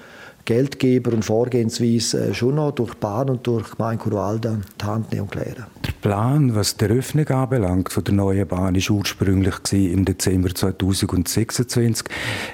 Geldgeber 0.46 1.12
und 1.12 1.25
Vorgehensweise 1.25 2.30
äh, 2.30 2.34
schon 2.34 2.56
noch 2.56 2.72
durch 2.72 2.94
Bahn 2.96 3.32
und 3.32 3.48
durch 3.48 3.72
Gemeinde 3.72 4.04
Kurwalden 4.04 4.64
die 4.80 4.86
Hand 4.86 5.12
nehmen 5.12 5.24
und 5.24 5.32
klären. 5.32 5.66
Der 5.86 5.92
Plan, 6.02 6.54
was 6.54 6.78
die 6.78 6.86
Eröffnung 6.86 7.28
anbelangt 7.30 7.92
von 7.92 8.04
der 8.04 8.14
neuen 8.14 8.48
Bahn, 8.48 8.75
war 8.75 8.96
ursprünglich 8.96 9.56
im 9.72 10.06
Dezember 10.06 10.54
2026. 10.54 12.06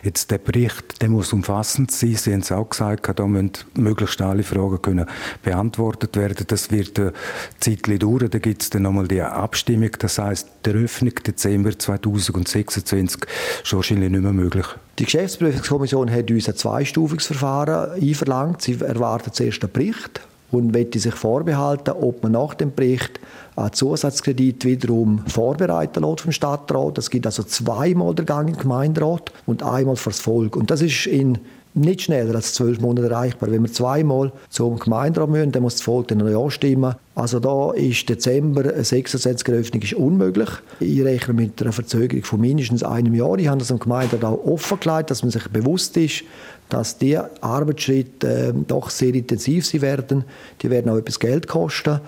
Jetzt 0.03 0.31
der 0.31 0.37
Bericht, 0.37 1.01
der 1.01 1.09
muss 1.09 1.33
umfassend 1.33 1.91
sein. 1.91 2.15
Sie 2.15 2.31
haben 2.31 2.39
es 2.39 2.51
auch 2.53 2.69
gesagt, 2.69 3.19
da 3.19 3.27
müssen 3.27 3.51
möglichst 3.75 4.21
alle 4.21 4.43
Fragen 4.43 4.81
können 4.81 5.05
beantwortet 5.43 6.15
werden. 6.15 6.45
Das 6.47 6.71
wird 6.71 6.97
eine 6.97 7.13
Zeit 7.59 7.87
dauern. 8.01 8.29
Da 8.29 8.39
gibt 8.39 8.61
es 8.61 8.69
dann 8.69 8.83
nochmal 8.83 9.09
die 9.09 9.21
Abstimmung. 9.21 9.91
Das 9.99 10.17
heißt, 10.17 10.47
die 10.65 10.69
Eröffnung 10.69 11.15
Dezember 11.15 11.77
2026 11.77 13.25
ist 13.63 13.73
wahrscheinlich 13.73 14.11
nicht 14.11 14.23
mehr 14.23 14.31
möglich. 14.31 14.65
Die 14.99 15.05
Geschäftsprüfungskommission 15.05 16.11
hat 16.11 16.29
uns 16.29 16.49
ein 16.49 16.55
zweistufiges 16.55 17.27
Verfahren 17.27 17.91
einverlangt. 17.91 18.61
Sie 18.61 18.79
erwartet 18.79 19.35
zuerst 19.35 19.63
einen 19.63 19.71
Bericht 19.71 20.21
und 20.51 20.73
möchte 20.73 20.99
sich 20.99 21.15
vorbehalten, 21.15 21.91
ob 21.91 22.23
man 22.23 22.33
nach 22.33 22.53
dem 22.53 22.73
Bericht 22.73 23.19
einen 23.55 23.73
Zusatzkredit 23.73 24.65
wiederum 24.65 25.25
vorbereiten 25.27 26.03
lässt 26.03 26.21
vom 26.21 26.31
Stadtrat. 26.31 26.97
Es 26.97 27.09
gibt 27.09 27.25
also 27.25 27.43
zweimal 27.43 28.13
den 28.15 28.25
Gang 28.25 28.49
im 28.49 28.57
Gemeinderat 28.57 29.31
und 29.45 29.63
einmal 29.63 29.95
fürs 29.95 30.19
Volk. 30.19 30.55
Und 30.55 30.69
das 30.69 30.81
ist 30.81 31.05
in 31.05 31.37
nicht 31.73 32.01
schneller 32.01 32.35
als 32.35 32.53
zwölf 32.53 32.79
Monate 32.79 33.09
erreichbar. 33.09 33.51
Wenn 33.51 33.63
wir 33.63 33.71
zweimal 33.71 34.31
zum 34.49 34.77
Gemeinderat 34.77 35.29
müssen, 35.29 35.51
dann 35.51 35.63
muss 35.63 35.75
das 35.75 35.83
Volk 35.83 36.09
dann 36.09 36.17
noch 36.17 36.29
ja 36.29 36.51
stimmen. 36.51 36.95
Also 37.15 37.39
da 37.39 37.71
ist 37.71 38.09
Dezember 38.09 38.83
26 38.83 39.47
Eröffnung 39.47 39.81
ist 39.81 39.93
unmöglich. 39.93 40.49
Ich 40.79 41.01
rechne 41.03 41.33
mit 41.33 41.61
einer 41.61 41.71
Verzögerung 41.71 42.23
von 42.23 42.41
mindestens 42.41 42.83
einem 42.83 43.13
Jahr. 43.13 43.37
Ich 43.37 43.47
habe 43.47 43.59
das 43.59 43.71
am 43.71 43.79
Gemeinderat 43.79 44.23
auch 44.23 44.45
offengelegt, 44.45 45.11
dass 45.11 45.23
man 45.23 45.31
sich 45.31 45.47
bewusst 45.49 45.95
ist, 45.97 46.23
dass 46.69 46.97
die 46.97 47.17
Arbeitsschritte 47.17 48.27
äh, 48.27 48.53
doch 48.67 48.89
sehr 48.89 49.13
intensiv 49.13 49.65
sein 49.65 49.81
werden. 49.81 50.23
Die 50.61 50.69
werden 50.69 50.89
auch 50.89 50.97
etwas 50.97 51.19
Geld 51.19 51.47
kosten. 51.47 51.99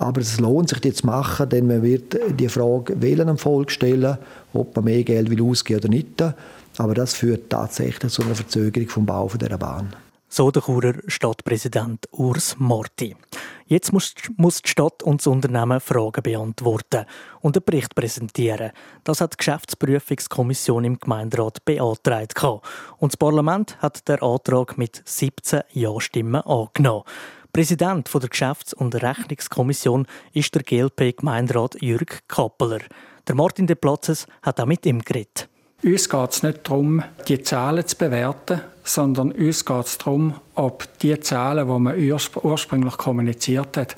Aber 0.00 0.22
es 0.22 0.40
lohnt 0.40 0.70
sich, 0.70 0.80
die 0.80 0.94
zu 0.94 1.04
machen, 1.04 1.46
denn 1.50 1.66
man 1.66 1.82
wird 1.82 2.16
die 2.38 2.48
Frage 2.48 3.00
wählen 3.02 3.28
am 3.28 3.36
Volk 3.36 3.70
stellen, 3.70 4.16
ob 4.54 4.74
man 4.74 4.86
mehr 4.86 5.04
Geld 5.04 5.28
will 5.28 5.42
ausgeben 5.42 5.80
oder 5.80 5.88
nicht. 5.90 6.24
Aber 6.78 6.94
das 6.94 7.12
führt 7.12 7.50
tatsächlich 7.50 8.10
zu 8.10 8.22
einer 8.22 8.34
Verzögerung 8.34 8.88
vom 8.88 9.04
Bau 9.04 9.30
dieser 9.38 9.58
Bahn. 9.58 9.94
So 10.32 10.50
der 10.50 10.62
Churer 10.62 10.94
Stadtpräsident 11.06 12.08
Urs 12.12 12.56
Morti. 12.58 13.14
Jetzt 13.66 13.92
muss, 13.92 14.14
muss 14.36 14.62
die 14.62 14.70
Stadt 14.70 15.02
und 15.02 15.20
das 15.20 15.26
Unternehmen 15.26 15.80
Fragen 15.80 16.22
beantworten 16.22 17.04
und 17.40 17.56
einen 17.56 17.64
Bericht 17.64 17.94
präsentieren. 17.94 18.70
Das 19.04 19.20
hat 19.20 19.34
die 19.34 19.36
Geschäftsprüfungskommission 19.36 20.84
im 20.84 20.98
Gemeinderat 20.98 21.62
beantragt. 21.66 22.42
Und 22.98 23.12
das 23.12 23.16
Parlament 23.18 23.76
hat 23.82 24.08
der 24.08 24.22
Antrag 24.22 24.78
mit 24.78 25.02
17 25.04 25.60
Ja-Stimmen 25.72 26.40
angenommen. 26.40 27.04
Präsident 27.52 28.08
der 28.14 28.28
Geschäfts- 28.28 28.74
und 28.74 28.94
Rechnungskommission 28.94 30.06
ist 30.32 30.54
der 30.54 30.62
GLP-Gemeinderat 30.62 31.82
Jürg 31.82 32.20
Kappeler. 32.28 32.80
Der 33.26 33.34
Martin 33.34 33.66
de 33.66 33.74
Platzes 33.74 34.26
hat 34.42 34.60
auch 34.60 34.66
mit 34.66 34.86
ihm 34.86 35.00
geredet. 35.00 35.48
Uns 35.82 36.08
geht 36.08 36.30
es 36.30 36.42
nicht 36.42 36.68
darum, 36.68 37.02
die 37.26 37.42
Zahlen 37.42 37.86
zu 37.86 37.96
bewerten, 37.96 38.60
sondern 38.84 39.32
uns 39.32 39.64
geht 39.64 39.86
es 39.86 39.98
darum, 39.98 40.34
ob 40.54 40.86
die 40.98 41.18
Zahlen, 41.18 41.66
die 41.66 41.78
man 41.78 41.98
ursprünglich 42.42 42.96
kommuniziert 42.96 43.76
hat, 43.76 43.96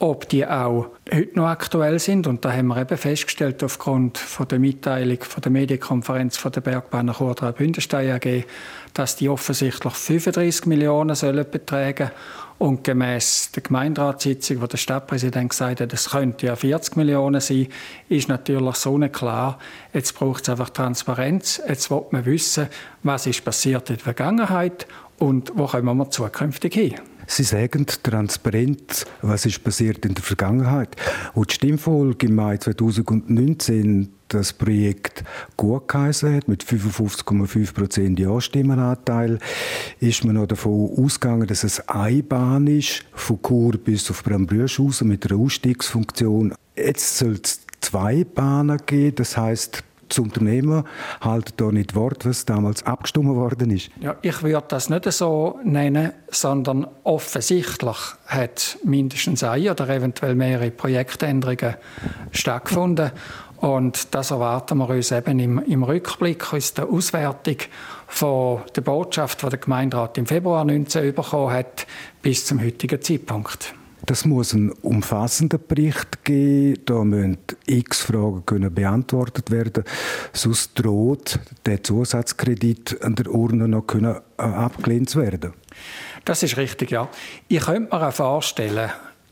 ob 0.00 0.28
die 0.30 0.46
auch 0.46 0.88
heute 1.12 1.38
noch 1.38 1.46
aktuell 1.46 1.98
sind. 1.98 2.26
Und 2.26 2.44
da 2.44 2.52
haben 2.52 2.68
wir 2.68 2.78
eben 2.78 2.96
festgestellt, 2.96 3.62
aufgrund 3.62 4.16
von 4.16 4.48
der 4.48 4.58
Mitteilung 4.58 5.18
von 5.22 5.42
der 5.42 5.52
Medienkonferenz 5.52 6.38
von 6.38 6.50
der 6.52 6.62
Bergbahn 6.62 7.12
Chordra 7.12 7.52
Bündestein 7.52 8.10
AG, 8.10 8.44
dass 8.94 9.16
die 9.16 9.28
offensichtlich 9.28 9.92
35 9.92 10.66
Millionen 10.66 11.14
sollen 11.14 11.44
betragen 11.48 12.10
und 12.58 12.82
gemäß 12.82 13.52
der 13.52 13.62
Gemeinderatssitzung, 13.62 14.62
wo 14.62 14.66
der 14.66 14.78
Stadtpräsident 14.78 15.50
gesagt 15.50 15.80
hat, 15.80 15.92
es 15.92 16.10
könnte 16.10 16.46
ja 16.46 16.56
40 16.56 16.96
Millionen 16.96 17.40
sein, 17.40 17.68
ist 18.08 18.28
natürlich 18.28 18.76
so 18.76 18.96
nicht 18.96 19.12
klar. 19.12 19.58
Jetzt 19.92 20.14
braucht 20.14 20.42
es 20.42 20.48
einfach 20.48 20.70
Transparenz. 20.70 21.60
Jetzt 21.68 21.90
will 21.90 22.02
man 22.10 22.24
wissen, 22.24 22.68
was 23.02 23.26
ist 23.26 23.44
passiert 23.44 23.90
in 23.90 23.96
der 23.96 24.04
Vergangenheit 24.04 24.86
und 25.18 25.52
wo 25.54 25.66
kommen 25.66 25.96
wir 25.98 26.10
zukünftig 26.10 26.74
hin. 26.74 26.94
Sie 27.30 27.44
sagen 27.44 27.86
transparent, 27.86 29.06
was 29.22 29.46
ist 29.46 29.62
passiert 29.62 30.04
in 30.04 30.14
der 30.14 30.24
Vergangenheit. 30.24 30.96
Und 31.32 31.48
die 31.48 31.54
Stimmfolge 31.54 32.26
im 32.26 32.34
Mai 32.34 32.56
2019 32.56 34.08
das 34.26 34.52
Projekt 34.52 35.22
gut 35.56 35.86
geheißen 35.86 36.34
hat, 36.34 36.48
mit 36.48 36.64
55,5% 36.64 38.18
Ja-Stimmenanteil, 38.18 39.38
ist 40.00 40.24
man 40.24 40.34
noch 40.34 40.48
davon 40.48 40.90
ausgegangen, 40.96 41.46
dass 41.46 41.62
es 41.62 41.88
eine 41.88 42.24
Bahn 42.24 42.66
ist, 42.66 43.04
von 43.12 43.40
Chur 43.40 43.78
bis 43.78 44.10
auf 44.10 44.24
Brambrüschhausen 44.24 45.06
mit 45.06 45.30
einer 45.30 45.40
Ausstiegsfunktion. 45.40 46.52
Jetzt 46.76 47.18
soll 47.18 47.38
es 47.42 47.60
zwei 47.80 48.24
Bahnen 48.24 48.80
geben, 48.86 49.14
das 49.14 49.36
heißt 49.36 49.84
das 50.10 50.18
Unternehmen 50.18 50.84
halten 51.20 51.52
da 51.56 51.72
nicht 51.72 51.94
Wort, 51.94 52.26
was 52.26 52.44
damals 52.44 52.84
abgestimmt 52.84 53.34
worden 53.34 53.70
ist? 53.70 53.90
Ja, 54.00 54.16
ich 54.22 54.42
würde 54.42 54.66
das 54.68 54.90
nicht 54.90 55.10
so 55.12 55.58
nennen, 55.64 56.12
sondern 56.30 56.86
offensichtlich 57.04 57.96
hat 58.26 58.78
mindestens 58.84 59.42
eine 59.42 59.70
oder 59.70 59.88
eventuell 59.88 60.34
mehrere 60.34 60.70
Projektänderungen 60.70 61.76
stattgefunden. 62.30 63.12
Und 63.56 64.14
das 64.14 64.30
erwarten 64.30 64.78
wir 64.78 64.88
uns 64.88 65.12
eben 65.12 65.38
im, 65.38 65.58
im 65.58 65.82
Rückblick 65.82 66.54
aus 66.54 66.72
der 66.72 66.88
Auswertung 66.88 67.56
von 68.06 68.62
der 68.74 68.80
Botschaft, 68.80 69.42
die 69.42 69.48
der 69.50 69.58
Gemeinderat 69.58 70.16
im 70.16 70.26
Februar 70.26 70.64
2019 70.64 71.14
bekommen 71.14 71.52
hat, 71.52 71.86
bis 72.22 72.46
zum 72.46 72.60
heutigen 72.62 73.02
Zeitpunkt. 73.02 73.74
Das 74.06 74.24
muss 74.24 74.52
ein 74.52 74.72
umfassender 74.72 75.58
Bericht 75.58 76.24
geben. 76.24 76.82
Da 76.86 77.04
müssen 77.04 77.38
x 77.66 78.02
Fragen 78.02 78.44
können 78.46 78.74
beantwortet 78.74 79.50
werden. 79.50 79.84
Sonst 80.32 80.72
droht 80.74 81.38
der 81.66 81.82
Zusatzkredit 81.82 83.02
an 83.02 83.14
der 83.14 83.28
Urne 83.28 83.68
noch 83.68 83.86
können 83.86 84.16
äh, 84.38 84.42
abgelehnt 84.42 85.14
werden. 85.16 85.52
Das 86.24 86.42
ist 86.42 86.56
richtig, 86.56 86.90
ja. 86.90 87.08
Ich 87.48 87.60
könnte 87.60 87.94
mir 87.94 88.08
auch 88.08 88.12
vorstellen, 88.12 88.90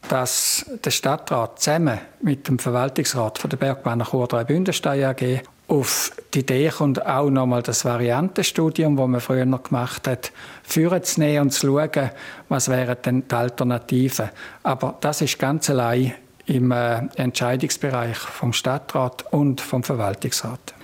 dass 0.08 0.64
der 0.84 0.90
Stadtrat 0.90 1.60
zusammen 1.60 1.98
mit 2.22 2.48
dem 2.48 2.58
Verwaltungsrat 2.58 3.38
von 3.38 3.50
der 3.50 3.56
Bergbahn 3.56 4.02
Chur 4.02 4.26
3 4.26 4.44
Bündestein 4.44 5.04
AG 5.04 5.42
auf 5.68 6.12
die 6.32 6.40
Idee 6.40 6.70
kommt, 6.70 7.04
auch 7.06 7.30
nochmal 7.30 7.62
das 7.62 7.84
Variantenstudium, 7.84 8.96
das 8.96 9.06
man 9.06 9.20
früher 9.20 9.44
noch 9.44 9.62
gemacht 9.62 10.08
hat, 10.08 10.32
führen 10.62 11.02
zu 11.02 11.20
nehmen 11.20 11.42
und 11.42 11.50
zu 11.50 11.66
schauen, 11.66 12.10
was 12.48 12.68
wären 12.68 12.96
denn 13.04 13.28
die 13.28 13.34
Alternativen. 13.34 14.30
Aber 14.62 14.96
das 15.00 15.20
ist 15.20 15.38
ganz 15.38 15.68
allein 15.68 16.14
im 16.46 16.72
äh, 16.72 17.06
Entscheidungsbereich 17.16 18.16
vom 18.16 18.54
Stadtrat 18.54 19.30
und 19.30 19.60
vom 19.60 19.82
Verwaltungsrat. 19.82 20.74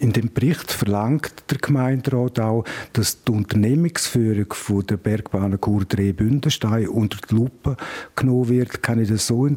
In 0.00 0.12
dem 0.12 0.32
Bericht 0.32 0.72
verlangt 0.72 1.44
der 1.48 1.58
Gemeinderat 1.58 2.40
auch, 2.40 2.64
dass 2.92 3.22
die 3.22 3.30
Unternehmensführung 3.30 4.52
von 4.52 4.84
der 4.84 4.96
Bergbahn 4.96 5.56
Chur 5.60 5.84
Dreh-Bündenstein 5.84 6.88
unter 6.88 7.18
die 7.18 7.36
Lupe 7.36 7.76
genommen 8.16 8.48
wird. 8.48 8.82
Kann 8.82 9.00
ich 9.00 9.08
das 9.08 9.28
so 9.28 9.48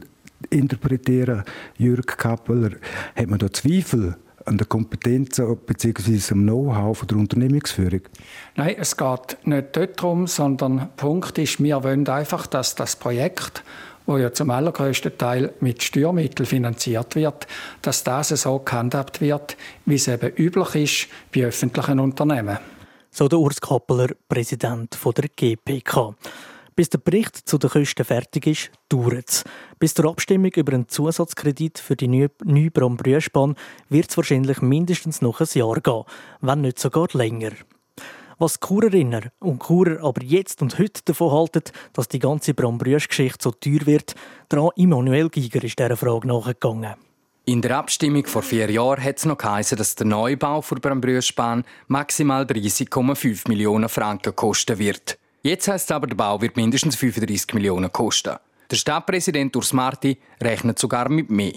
interpretieren, 0.52 1.44
Jürg 1.80 2.16
Kappeler? 2.20 2.76
Hat 3.16 3.28
man 3.28 3.40
da 3.40 3.52
Zweifel 3.52 4.18
an 4.46 4.58
der 4.58 4.68
Kompetenz 4.68 5.42
bzw. 5.66 6.34
am 6.34 6.44
Know-how 6.44 7.06
der 7.06 7.18
Unternehmensführung? 7.18 8.02
Nein, 8.56 8.76
es 8.80 8.96
geht 8.96 9.38
nicht 9.44 9.76
darum, 9.76 10.28
sondern 10.28 10.78
der 10.78 10.90
Punkt 10.98 11.38
ist, 11.38 11.62
wir 11.62 11.84
wollen 11.84 12.08
einfach, 12.08 12.48
dass 12.48 12.76
das 12.76 12.96
Projekt 12.96 13.64
wo 14.06 14.18
ja 14.18 14.32
zum 14.32 14.52
allergrößten 14.52 15.18
Teil 15.18 15.54
mit 15.60 15.82
Steuermitteln 15.82 16.46
finanziert 16.46 17.16
wird, 17.16 17.48
dass 17.82 18.04
das 18.04 18.30
so 18.30 18.60
gehandhabt 18.60 19.22
wird, 19.22 19.58
wie 19.86 19.96
es 19.96 20.08
eben 20.08 20.32
üblich 20.36 20.76
ist 20.76 21.08
bei 21.34 21.46
öffentlichen 21.46 22.00
Unternehmen. 22.00 22.60
So 23.12 23.28
der 23.28 23.40
Urs 23.40 23.62
Kappeler, 23.62 24.10
Präsident 24.28 24.98
der 25.18 25.30
GPK. 25.36 26.16
Bis 26.76 26.90
der 26.90 26.98
Bericht 26.98 27.38
zu 27.48 27.58
den 27.58 27.70
Kosten 27.70 28.04
fertig 28.04 28.48
ist, 28.48 28.72
dauert 28.90 29.30
es. 29.30 29.44
Bis 29.80 29.94
zur 29.94 30.10
Abstimmung 30.10 30.52
über 30.56 30.74
einen 30.74 30.90
Zusatzkredit 30.90 31.80
für 31.80 31.96
die 31.96 32.28
Brambrüschbahn 32.70 33.56
wird 33.88 34.10
es 34.10 34.18
wahrscheinlich 34.18 34.62
mindestens 34.62 35.22
noch 35.22 35.40
ein 35.40 35.48
Jahr 35.54 35.80
gehen, 35.80 36.04
wenn 36.42 36.62
nicht 36.62 36.80
sogar 36.80 37.08
länger. 37.14 37.52
Was 38.40 38.60
die 38.60 38.68
Churerinnen 38.68 39.30
und 39.40 39.64
Churer 39.64 40.04
aber 40.04 40.22
jetzt 40.22 40.62
und 40.62 40.78
heute 40.78 41.02
davon 41.06 41.32
halten, 41.32 41.64
dass 41.94 42.10
die 42.10 42.20
ganze 42.20 42.54
Brambrüsch-Geschichte 42.54 43.42
so 43.42 43.52
teuer 43.52 43.86
wird, 43.86 44.16
daran 44.50 44.72
Immanuel 44.76 45.30
Giger 45.30 45.64
ist 45.64 45.80
dieser 45.80 45.96
Frage 45.96 46.28
nachgegangen. 46.28 46.96
In 47.46 47.62
der 47.62 47.78
Abstimmung 47.78 48.26
vor 48.26 48.42
vier 48.42 48.70
Jahren 48.70 49.02
hat 49.02 49.20
es 49.20 49.26
noch 49.26 49.38
geheißen, 49.38 49.78
dass 49.78 49.96
der 49.96 50.08
Neubau 50.08 50.62
für 50.62 50.76
Brambrüschbahn 50.76 51.64
maximal 51.88 52.44
30,5 52.44 53.48
Millionen 53.48 53.88
Franken 53.88 54.36
kosten 54.36 54.78
wird. 54.78 55.18
Jetzt 55.46 55.68
heißt 55.68 55.92
es 55.92 55.96
aber, 55.96 56.08
der 56.08 56.16
Bau 56.16 56.42
wird 56.42 56.56
mindestens 56.56 56.96
35 56.96 57.54
Millionen 57.54 57.92
kosten. 57.92 58.36
Der 58.72 58.78
Stadtpräsident 58.78 59.56
Urs 59.56 59.74
Marti 59.74 60.18
rechnet 60.42 60.80
sogar 60.80 61.08
mit 61.08 61.30
mehr. 61.30 61.54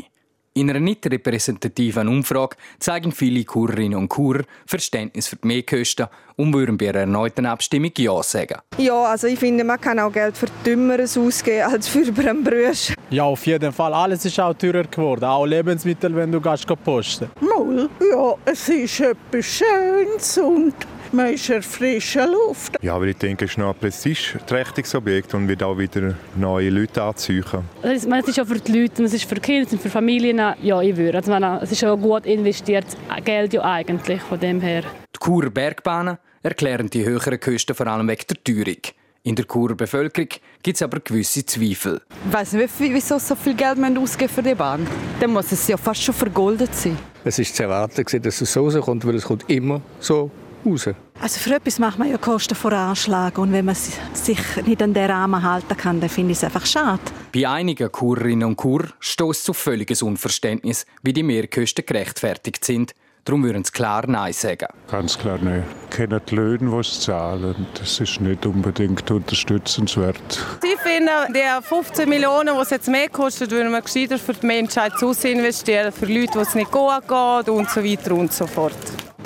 In 0.53 0.69
einer 0.69 0.79
nicht 0.79 1.11
repräsentativen 1.11 2.07
Umfrage 2.07 2.59
zeigen 2.81 3.13
viele 3.13 3.45
Kurerinnen 3.45 3.99
und 3.99 4.11
Kurer 4.11 4.43
Verständnis 4.67 5.29
für 5.29 5.37
die 5.37 5.47
Mehrkosten 5.47 6.09
und 6.37 6.53
würden 6.53 6.77
bei 6.77 6.91
einer 6.91 6.99
erneuten 6.99 7.47
Abstimmung 7.47 7.93
Ja 7.97 8.23
sagen. 8.23 8.59
Ja, 8.77 9.05
also 9.05 9.27
ich 9.27 9.39
finde, 9.39 9.65
man 9.65 9.81
kann 9.81 9.99
auch 10.01 10.13
Geld 10.13 10.37
für 10.37 10.49
Dümmeres 10.67 11.17
ausgeben 11.17 11.73
als 11.73 11.89
für 11.89 12.13
Brembrüsch. 12.13 12.93
Ja, 13.09 13.23
auf 13.23 13.47
jeden 13.47 13.73
Fall. 13.73 13.95
Alles 13.95 14.23
ist 14.23 14.39
auch 14.39 14.53
teurer 14.53 14.85
geworden. 14.85 15.25
Auch 15.25 15.47
Lebensmittel, 15.47 16.15
wenn 16.15 16.31
du 16.31 16.43
gehst 16.43 16.67
posten. 16.85 17.31
Mal, 17.41 17.89
ja, 18.13 18.35
es 18.45 18.69
ist 18.69 19.01
etwas 19.01 19.47
Schönes 19.47 20.37
und 20.37 20.75
man 21.13 21.33
ist 21.33 21.49
in 21.51 21.63
frischer 21.63 22.27
Luft. 22.27 22.77
Ja, 22.83 22.95
aber 22.95 23.07
ich 23.07 23.17
denke, 23.17 23.45
es 23.45 23.53
ist 23.53 23.59
noch 23.59 23.75
ein 23.75 23.79
prestigeträchtiges 23.79 24.95
Objekt 24.95 25.35
und 25.35 25.49
wird 25.49 25.63
auch 25.63 25.77
wieder 25.77 26.15
neue 26.37 26.71
Leute 26.71 27.03
anziehen. 27.03 27.45
Es 27.83 28.05
ist 28.05 28.41
auch 28.41 28.47
für 28.47 28.59
die 28.59 28.81
Leute, 28.81 29.05
es 29.05 29.15
ist 29.15 29.25
für 29.25 29.37
Kinder, 29.37 29.69
für 29.79 29.91
Familien. 29.91 30.41
Ja, 30.63 30.81
ich 30.83 30.97
würde. 30.97 31.19
Also, 31.19 31.33
es 31.63 31.73
ist 31.73 31.85
auch 31.85 31.97
gut 31.97 32.27
investiert 32.27 32.87
Geld 33.25 33.53
ja 33.53 33.63
eigentlich 33.63 34.21
von 34.23 34.39
dem 34.39 34.61
her. 34.61 34.83
Die 35.15 35.19
Churer 35.25 35.51
Bergbahnen 35.51 36.19
erklären 36.43 36.89
die 36.89 37.05
höheren 37.05 37.41
Kosten 37.41 37.75
vor 37.75 37.87
allem 37.87 38.09
wegen 38.09 38.25
der 38.29 38.45
Teuerung. 38.45 38.83
In 39.25 39.35
der 39.35 39.47
Churer 39.47 39.75
Bevölkerung 39.75 40.29
gibt 40.63 40.77
es 40.77 40.83
aber 40.83 41.01
gewisse 41.01 41.45
Zweifel. 41.45 42.01
Ich 42.27 42.33
weiß 42.33 42.53
nicht, 42.55 42.71
wieso 42.79 43.19
so 43.19 43.35
viel 43.35 43.55
Geld 43.55 43.79
ausgeben 43.99 44.33
für 44.33 44.43
die 44.43 44.55
Bahn. 44.55 44.87
Dann 45.21 45.33
muss 45.33 45.53
es 45.53 45.67
ja 45.69 45.77
fast 45.77 46.03
schon 46.03 46.15
vergoldet 46.15 46.75
sein. 46.75 46.97
Es 47.25 47.39
ist 47.39 47.55
zu 47.55 47.65
erwarten, 47.65 48.05
dass 48.23 48.41
es 48.41 48.53
so 48.53 48.65
rauskommt, 48.65 49.05
weil 49.07 49.17
es 49.17 49.25
kommt 49.25 49.51
immer 49.51 49.83
so 50.01 50.31
raus. 50.65 50.91
Also 51.21 51.41
für 51.41 51.57
etwas 51.57 51.79
macht 51.79 51.99
man 51.99 52.11
ja 52.11 52.17
Kostenvoranschlag 52.17 53.39
und 53.39 53.53
wenn 53.53 53.65
man 53.65 53.75
sich 53.75 54.39
nicht 54.65 54.83
an 54.83 54.95
den 54.95 55.11
Rahmen 55.11 55.43
halten 55.43 55.77
kann, 55.77 56.01
dann 56.01 56.09
finde 56.09 56.33
ich 56.33 56.39
es 56.39 56.45
einfach 56.45 56.65
schade. 56.65 57.01
Bei 57.35 57.49
einigen 57.49 57.91
Kurerinnen 57.91 58.49
und 58.49 58.57
Kur 58.57 58.85
stößt 59.01 59.45
zu 59.45 59.53
völliges 59.53 60.03
Unverständnis, 60.03 60.87
wie 61.03 61.13
die 61.13 61.23
Mehrkosten 61.23 61.85
gerechtfertigt 61.85 62.65
sind. 62.65 62.95
Darum 63.25 63.45
würden 63.45 63.63
sie 63.63 63.73
klar 63.73 64.07
Nein 64.07 64.33
sagen. 64.33 64.69
Ganz 64.91 65.19
klar 65.19 65.39
Nein. 65.43 65.65
Kennen 65.91 66.19
die 66.31 66.35
Löhne, 66.35 66.71
die 66.71 66.83
sie 66.83 67.01
zahlen. 67.01 67.67
Das 67.79 68.01
ist 68.01 68.23
nicht 68.23 68.47
unbedingt 68.47 69.11
unterstützenswert. 69.11 70.47
Ich 70.63 70.81
finde, 70.81 71.13
die 71.29 71.63
15 71.63 72.09
Millionen, 72.09 72.55
die 72.55 72.63
es 72.63 72.71
jetzt 72.71 72.89
mehr 72.89 73.11
kostet, 73.11 73.51
würden 73.51 73.71
wir 73.71 73.83
gescheiter 73.83 74.19
für 74.19 74.33
die 74.33 74.47
Menschheit 74.47 74.93
zu 74.99 75.13
investieren, 75.25 75.93
für 75.93 76.07
Leute, 76.07 76.33
die 76.33 76.39
es 76.39 76.55
nicht 76.55 76.71
gut 76.71 77.07
geht 77.07 77.49
und 77.51 77.69
so 77.69 77.85
weiter 77.85 78.13
und 78.13 78.33
so 78.33 78.47
fort 78.47 78.73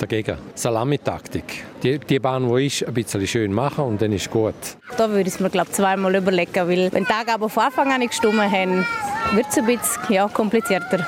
dagegen. 0.03 0.37
Salamitaktik. 0.55 1.63
Die, 1.81 1.99
die 1.99 2.19
Bahn, 2.19 2.53
die 2.53 2.65
ist, 2.67 2.85
ein 2.85 2.93
bisschen 2.93 3.25
schön 3.27 3.53
machen 3.53 3.85
und 3.85 4.01
dann 4.01 4.11
ist 4.11 4.29
gut. 4.29 4.53
Da 4.97 5.09
würde 5.09 5.21
ich 5.21 5.35
es 5.35 5.39
mir 5.39 5.49
glaub, 5.49 5.71
zweimal 5.71 6.15
überlegen, 6.15 6.67
weil 6.67 6.91
wenn 6.91 7.05
die 7.05 7.31
aber 7.31 7.49
von 7.49 7.63
Anfang 7.63 7.91
an 7.91 7.99
nicht 7.99 8.11
gestimmt 8.11 8.39
haben, 8.39 8.85
wird 9.33 9.47
es 9.49 9.57
ein 9.57 9.65
bisschen 9.65 10.13
ja, 10.13 10.27
komplizierter. 10.27 11.05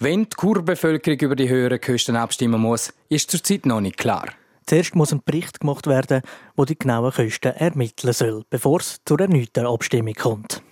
Wenn 0.00 0.24
die 0.24 0.36
Kurbevölkerung 0.36 1.18
über 1.18 1.36
die 1.36 1.48
höheren 1.48 1.80
Kosten 1.80 2.16
abstimmen 2.16 2.60
muss, 2.60 2.92
ist 3.08 3.30
zurzeit 3.30 3.66
noch 3.66 3.80
nicht 3.80 3.98
klar. 3.98 4.26
Zuerst 4.66 4.94
muss 4.94 5.12
ein 5.12 5.22
Bericht 5.24 5.60
gemacht 5.60 5.86
werden, 5.86 6.22
der 6.56 6.64
die 6.66 6.78
genauen 6.78 7.12
Kosten 7.12 7.52
ermitteln 7.54 8.12
soll, 8.12 8.44
bevor 8.48 8.80
es 8.80 9.00
zur 9.04 9.18
erneuten 9.18 9.66
Abstimmung 9.66 10.14
kommt. 10.14 10.62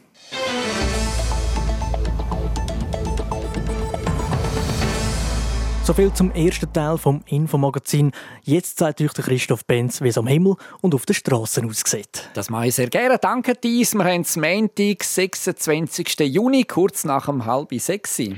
So 5.87 5.94
viel 5.94 6.12
zum 6.12 6.33
ersten 6.33 6.72
Teil 6.72 6.99
vom 6.99 7.22
Infomagazin. 7.27 8.11
Jetzt 8.42 8.77
zeigt 8.77 9.01
euch 9.01 9.12
Christoph 9.12 9.64
Benz, 9.66 10.01
wie 10.01 10.09
es 10.09 10.18
am 10.18 10.27
Himmel 10.27 10.57
und 10.81 10.96
auf 10.96 11.07
den 11.07 11.14
Straßen 11.14 11.64
aussieht. 11.64 12.29
Das 12.35 12.51
mache 12.51 12.66
ich 12.66 12.75
sehr 12.75 12.88
gerne. 12.88 13.18
Danke, 13.18 13.55
Dies. 13.55 13.94
Wir 13.94 14.03
haben 14.03 14.22
es 14.22 14.37
Montag, 14.37 15.05
26. 15.05 16.18
Juni, 16.22 16.64
kurz 16.64 17.05
nach 17.05 17.27
dem 17.27 17.46
halb 17.46 17.72
sechs. 17.75 18.18
Wetter 18.18 18.35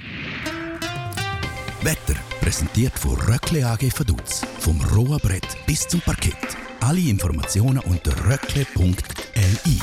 präsentiert 2.42 2.98
von 2.98 3.16
Röckle 3.16 3.66
AG 3.66 3.98
Vaduz. 3.98 4.42
Vom 4.58 4.78
rohen 4.94 5.18
Brett 5.18 5.56
bis 5.66 5.88
zum 5.88 6.02
Parkett. 6.02 6.34
Alle 6.80 7.00
Informationen 7.00 7.78
unter 7.78 8.12
röckle.li. 8.28 9.78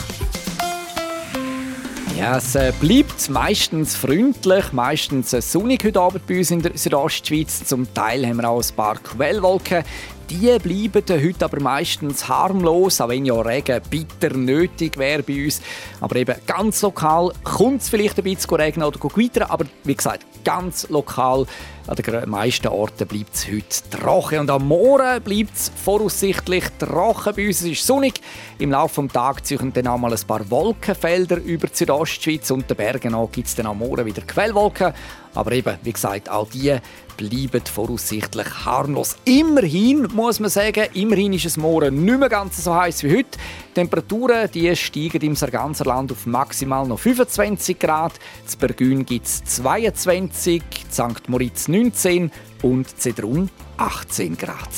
Ja, 2.18 2.38
es 2.38 2.56
äh, 2.56 2.72
bleibt 2.80 3.30
meistens 3.30 3.94
freundlich, 3.98 4.72
meistens 4.72 5.34
äh, 5.34 5.42
sonnig 5.42 5.84
heute 5.84 6.00
Abend 6.00 6.26
bei 6.26 6.38
uns 6.38 6.50
in 6.50 6.62
der 6.62 6.72
Südostschweiz. 6.78 7.66
Zum 7.66 7.94
Teil 7.94 8.26
haben 8.26 8.38
wir 8.38 8.50
auch 8.50 8.64
ein 8.64 8.76
paar 8.76 8.96
Quellwolken. 8.96 9.84
Die 10.30 10.58
bleiben 10.60 11.04
heute 11.22 11.46
aber 11.46 11.60
meistens 11.60 12.30
harmlos, 12.30 13.02
auch 13.02 13.10
wenn 13.10 13.26
ja 13.26 13.36
Regen 13.36 13.82
bitter 13.90 14.36
nötig 14.36 14.98
wäre 14.98 15.24
bei 15.24 15.44
uns. 15.44 15.62
Aber 16.00 16.16
eben 16.16 16.36
ganz 16.48 16.82
lokal 16.84 17.34
kommt 17.44 17.82
es 17.82 17.90
vielleicht 17.90 18.18
ein 18.18 18.24
bisschen 18.24 18.56
regnen 18.56 18.88
oder 18.88 18.98
gewittern, 18.98 19.50
aber 19.50 19.66
wie 19.84 19.96
gesagt, 19.96 20.26
ganz 20.46 20.88
lokal 20.90 21.46
an 21.88 21.96
den 21.96 22.30
meisten 22.30 22.68
Orten 22.68 23.08
bleibt 23.08 23.36
es 23.36 23.48
heute 23.48 23.90
trocken. 23.90 24.40
Und 24.40 24.50
am 24.50 24.68
Morgen 24.68 25.22
bleibt 25.22 25.56
es 25.56 25.72
voraussichtlich 25.84 26.64
trocken. 26.80 27.34
Bei 27.36 27.48
uns 27.48 27.62
ist 27.62 27.80
es 27.80 27.86
sonnig. 27.86 28.22
Im 28.58 28.72
Laufe 28.72 29.04
des 29.04 29.12
Tages 29.12 29.44
ziehen 29.44 29.72
dann 29.72 29.88
auch 29.88 29.98
mal 29.98 30.12
ein 30.12 30.28
paar 30.28 30.50
Wolkenfelder 30.50 31.38
über 31.38 31.68
die 31.68 31.76
Südostschweiz 31.76 32.50
und 32.50 32.70
den 32.70 32.78
Bergen 32.78 33.16
gibt 33.32 33.48
es 33.48 33.56
dann 33.56 33.68
am 33.68 33.80
Morgen 33.80 34.06
wieder 34.06 34.24
Quellwolken. 34.24 34.94
Aber 35.36 35.52
eben, 35.52 35.78
wie 35.84 35.92
gesagt, 35.92 36.30
all 36.30 36.48
die 36.52 36.80
bleiben 37.18 37.62
voraussichtlich 37.66 38.48
harmlos. 38.66 39.18
Immerhin 39.26 40.08
muss 40.14 40.40
man 40.40 40.50
sagen, 40.50 40.86
immerhin 40.94 41.34
ist 41.34 41.46
es 41.46 41.58
morgen 41.58 42.04
nicht 42.04 42.20
mehr 42.20 42.30
ganz 42.30 42.64
so 42.64 42.74
heiß 42.74 43.04
wie 43.04 43.18
heute. 43.18 43.38
Die 43.70 43.74
Temperaturen 43.74 44.50
die 44.54 44.74
steigen 44.76 45.22
im 45.22 45.36
ganzen 45.36 45.86
Land 45.86 46.12
auf 46.12 46.26
maximal 46.26 46.88
noch 46.88 47.00
25 47.00 47.80
Grad. 47.80 48.14
In 48.52 48.60
Bergün 48.60 49.06
gibt 49.06 49.26
es 49.26 49.44
22, 49.44 50.64
St. 50.92 51.28
Moritz 51.28 51.68
19 51.76 52.32
und 52.62 52.98
Zedrun 52.98 53.50
18 53.76 54.38
Grad. 54.38 54.70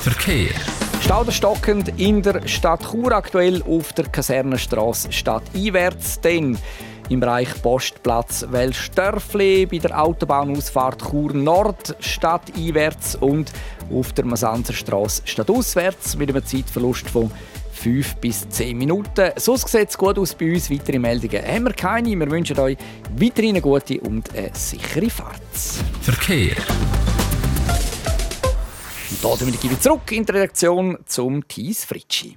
Verkehr. 0.00 0.50
Stauderstockend 1.00 1.98
in 1.98 2.20
der 2.20 2.46
Stadt 2.46 2.82
Chur 2.90 3.12
aktuell 3.12 3.62
auf 3.62 3.94
der 3.94 4.06
Kasernenstraße 4.06 5.10
stadteinwärts, 5.10 6.20
denn 6.20 6.58
im 7.08 7.20
Bereich 7.20 7.62
Postplatz 7.62 8.44
Wellstörfli, 8.50 9.64
bei 9.64 9.78
der 9.78 9.98
Autobahnausfahrt 9.98 11.10
Chur 11.10 11.32
Nord 11.32 11.96
stadteinwärts 12.00 13.14
und 13.14 13.50
auf 13.90 14.12
der 14.12 14.26
Masanzerstraße 14.26 15.22
stadtauswärts 15.24 16.18
mit 16.18 16.28
einem 16.28 16.44
Zeitverlust 16.44 17.08
von 17.08 17.30
5 17.78 18.16
bis 18.16 18.48
10 18.48 18.76
Minuten. 18.76 19.30
Sonst 19.36 19.68
sieht 19.68 19.88
es 19.90 19.96
gut 19.96 20.18
aus 20.18 20.34
bei 20.34 20.52
uns. 20.52 20.70
Weitere 20.70 20.98
Meldungen 20.98 21.42
haben 21.42 21.64
wir 21.64 21.72
keine. 21.72 22.18
Wir 22.18 22.30
wünschen 22.30 22.58
euch 22.58 22.76
weiterhin 23.16 23.50
eine 23.50 23.60
gute 23.62 24.00
und 24.00 24.34
eine 24.34 24.50
sichere 24.52 25.08
Fahrt. 25.08 25.40
Verkehr. 26.02 26.56
Und 29.22 29.40
damit 29.40 29.60
gebe 29.60 29.74
ich 29.74 29.80
zurück 29.80 30.12
in 30.12 30.24
die 30.24 30.32
Redaktion 30.32 30.98
zum 31.06 31.46
Thies 31.46 31.84
Fritschi. 31.84 32.36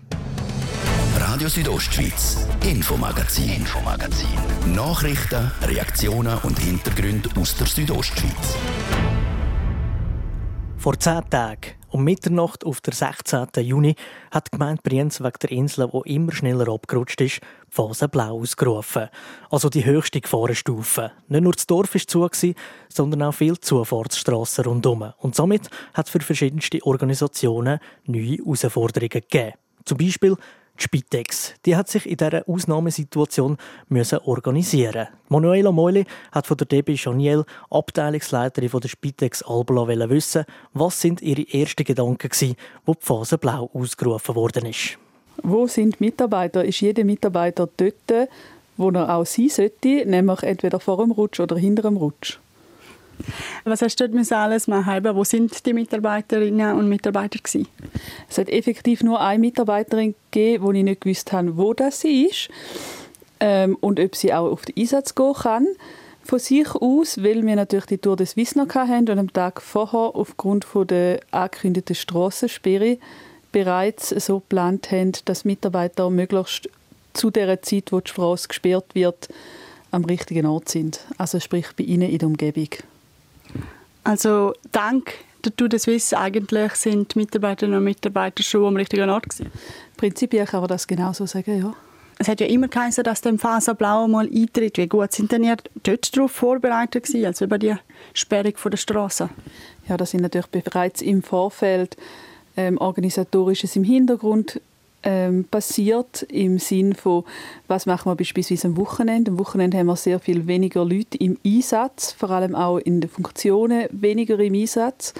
Radio 1.19 1.47
Südostschweiz, 1.47 2.47
Infomagazin, 2.65 3.49
Infomagazin. 3.49 4.27
Nachrichten, 4.73 5.51
Reaktionen 5.61 6.37
und 6.39 6.59
Hintergründe 6.59 7.29
aus 7.39 7.55
der 7.55 7.67
Südostschweiz. 7.67 8.55
Vor 10.77 10.99
zehn 10.99 11.21
Tagen, 11.29 11.71
um 11.91 12.03
Mitternacht 12.03 12.65
auf 12.65 12.81
der 12.81 12.93
16. 12.93 13.47
Juni, 13.57 13.95
hat 14.31 14.47
die 14.47 14.57
Gemeinde 14.57 14.81
Brienz 14.81 15.19
wegen 15.19 15.37
der 15.41 15.51
Insel, 15.51 15.89
die 15.89 16.15
immer 16.15 16.31
schneller 16.31 16.67
abgerutscht 16.69 17.21
ist, 17.21 17.41
die 17.41 17.75
Phase 17.75 18.07
Blau 18.07 18.39
ausgerufen. 18.39 19.09
Also 19.49 19.69
die 19.69 19.85
höchste 19.85 20.21
Gefahrenstufe. 20.21 21.11
Nicht 21.27 21.43
nur 21.43 21.53
das 21.53 21.67
Dorf 21.67 21.93
war 21.93 22.31
zu, 22.31 22.53
sondern 22.89 23.23
auch 23.23 23.33
viele 23.33 23.59
Zufahrtsstrassen 23.59 24.65
rundherum. 24.65 25.13
Und 25.17 25.35
somit 25.35 25.69
hat 25.93 26.07
es 26.07 26.11
für 26.11 26.21
verschiedenste 26.21 26.79
Organisationen 26.83 27.79
neue 28.05 28.37
Herausforderungen 28.37 29.09
gegeben. 29.09 29.53
Zum 29.85 29.97
Beispiel 29.97 30.35
die 30.81 30.85
Spitex. 30.85 31.53
Die 31.65 31.75
hat 31.75 31.87
sich 31.87 32.09
in 32.09 32.17
dieser 32.17 32.47
Ausnahmesituation 32.47 33.57
müssen 33.89 34.19
organisieren. 34.19 35.07
Manuela 35.29 35.71
Meuli 35.71 36.05
hat 36.31 36.47
von 36.47 36.57
der 36.57 36.67
DB 36.67 36.95
Chaniel, 36.95 37.45
Abteilungsleiterin 37.69 38.69
von 38.69 38.81
der 38.81 38.89
Spitex 38.89 39.43
Albula, 39.43 39.87
wissen, 40.09 40.45
was 40.73 40.99
sind 40.99 41.21
ihre 41.21 41.47
ersten 41.53 41.83
Gedanken 41.83 42.31
waren, 42.31 42.55
wo 42.85 42.93
die 42.93 43.05
Phase 43.05 43.37
Blau 43.37 43.69
ausgerufen 43.73 44.35
worden 44.35 44.65
ist. 44.65 44.97
Wo 45.43 45.67
sind 45.67 45.99
die 45.99 46.05
Mitarbeiter? 46.05 46.65
Ist 46.65 46.81
jeder 46.81 47.03
Mitarbeiter 47.03 47.69
dort, 47.77 48.29
wo 48.77 48.89
er 48.89 49.15
auch 49.15 49.25
sein 49.25 49.49
sollte, 49.49 50.05
nämlich 50.05 50.43
entweder 50.43 50.79
vor 50.79 50.97
dem 50.97 51.11
Rutsch 51.11 51.39
oder 51.39 51.57
hinter 51.57 51.83
dem 51.83 51.97
Rutsch? 51.97 52.39
Was 53.63 53.81
hast 53.81 53.99
du 53.99 54.09
dort 54.09 54.31
alles 54.31 54.67
machen? 54.67 55.03
Wo 55.15 55.23
sind 55.23 55.65
die 55.65 55.73
Mitarbeiterinnen 55.73 56.77
und 56.77 56.89
Mitarbeiter 56.89 57.39
gewesen? 57.39 57.67
Es 58.29 58.37
hat 58.37 58.49
effektiv 58.49 59.03
nur 59.03 59.21
eine 59.21 59.39
Mitarbeiterin 59.39 60.15
gegeben, 60.31 60.63
wo 60.63 60.71
ich 60.71 60.83
nicht 60.83 61.01
gewusst 61.01 61.31
habe, 61.31 61.57
wo 61.57 61.73
das 61.73 62.03
ist 62.03 62.49
ähm, 63.39 63.77
und 63.81 63.99
ob 63.99 64.15
sie 64.15 64.33
auch 64.33 64.51
auf 64.51 64.65
den 64.65 64.77
Einsatz 64.77 65.15
gehen 65.15 65.33
kann. 65.33 65.67
Von 66.23 66.39
sich 66.39 66.69
aus, 66.75 67.23
weil 67.23 67.45
wir 67.45 67.55
natürlich 67.55 67.87
die 67.87 67.97
Tour 67.97 68.15
des 68.15 68.37
Wies 68.37 68.55
noch 68.55 68.73
hatten 68.75 69.09
und 69.09 69.17
am 69.17 69.33
Tag 69.33 69.61
vorher 69.61 70.15
aufgrund 70.15 70.65
von 70.65 70.85
der 70.85 71.19
angekündigten 71.31 71.95
Strassensperre 71.95 72.99
bereits 73.51 74.09
so 74.09 74.39
geplant 74.39 74.91
haben, 74.91 75.13
dass 75.25 75.45
Mitarbeiter 75.45 76.09
möglichst 76.09 76.69
zu 77.13 77.31
der 77.31 77.61
Zeit, 77.61 77.91
wo 77.91 77.99
die 77.99 78.09
Straße 78.09 78.47
gesperrt 78.47 78.93
wird, 78.93 79.29
am 79.89 80.05
richtigen 80.05 80.45
Ort 80.45 80.69
sind. 80.69 81.01
Also 81.17 81.39
sprich 81.39 81.67
bei 81.75 81.83
Ihnen 81.83 82.09
in 82.09 82.19
der 82.19 82.27
Umgebung. 82.27 82.69
Also 84.03 84.53
dank 84.71 85.13
der 85.43 85.55
Tour 85.55 85.69
de 85.69 85.79
Suisse 85.79 86.17
eigentlich 86.17 86.73
sind 86.73 87.15
die 87.15 87.19
Mitarbeiterinnen 87.19 87.77
und 87.77 87.83
Mitarbeiter 87.83 88.43
schon 88.43 88.65
am 88.65 88.75
richtigen 88.75 89.09
Ort 89.09 89.29
gewesen? 89.29 89.51
Prinzipiell 89.97 90.45
kann 90.45 90.61
man 90.61 90.69
das 90.69 90.87
genauso 90.87 91.25
sagen, 91.25 91.59
ja. 91.59 91.73
Es 92.19 92.27
hat 92.27 92.39
ja 92.39 92.45
immer 92.45 92.67
geheißen, 92.67 93.03
dass 93.03 93.21
der 93.21 93.35
Faserblau 93.39 94.07
mal 94.07 94.29
eintritt. 94.31 94.77
Wie 94.77 94.87
gut 94.87 95.11
sind 95.11 95.31
denn 95.31 95.43
ihr 95.43 95.57
dort 95.81 96.15
darauf 96.15 96.31
vorbereitet 96.31 97.05
gewesen, 97.05 97.25
also 97.25 97.45
über 97.45 97.57
die 97.57 97.75
Sperrung 98.13 98.53
der 98.63 98.77
Straße? 98.77 99.29
Ja, 99.87 99.97
das 99.97 100.11
sind 100.11 100.21
natürlich 100.21 100.47
bereits 100.47 101.01
im 101.01 101.23
Vorfeld 101.23 101.97
ähm, 102.55 102.77
organisatorisches 102.77 103.75
im 103.75 103.83
Hintergrund 103.83 104.61
ähm, 105.03 105.45
passiert 105.45 106.23
im 106.23 106.59
Sinn 106.59 106.93
von, 106.93 107.23
was 107.67 107.85
machen 107.85 108.11
wir 108.11 108.15
beispielsweise 108.15 108.67
am 108.67 108.77
Wochenende. 108.77 109.31
Am 109.31 109.39
Wochenende 109.39 109.77
haben 109.77 109.87
wir 109.87 109.95
sehr 109.95 110.19
viel 110.19 110.47
weniger 110.47 110.85
Leute 110.85 111.17
im 111.17 111.37
Einsatz, 111.45 112.11
vor 112.11 112.29
allem 112.29 112.55
auch 112.55 112.77
in 112.77 113.01
den 113.01 113.09
Funktionen 113.09 113.87
weniger 113.91 114.39
im 114.39 114.53
Einsatz, 114.53 115.13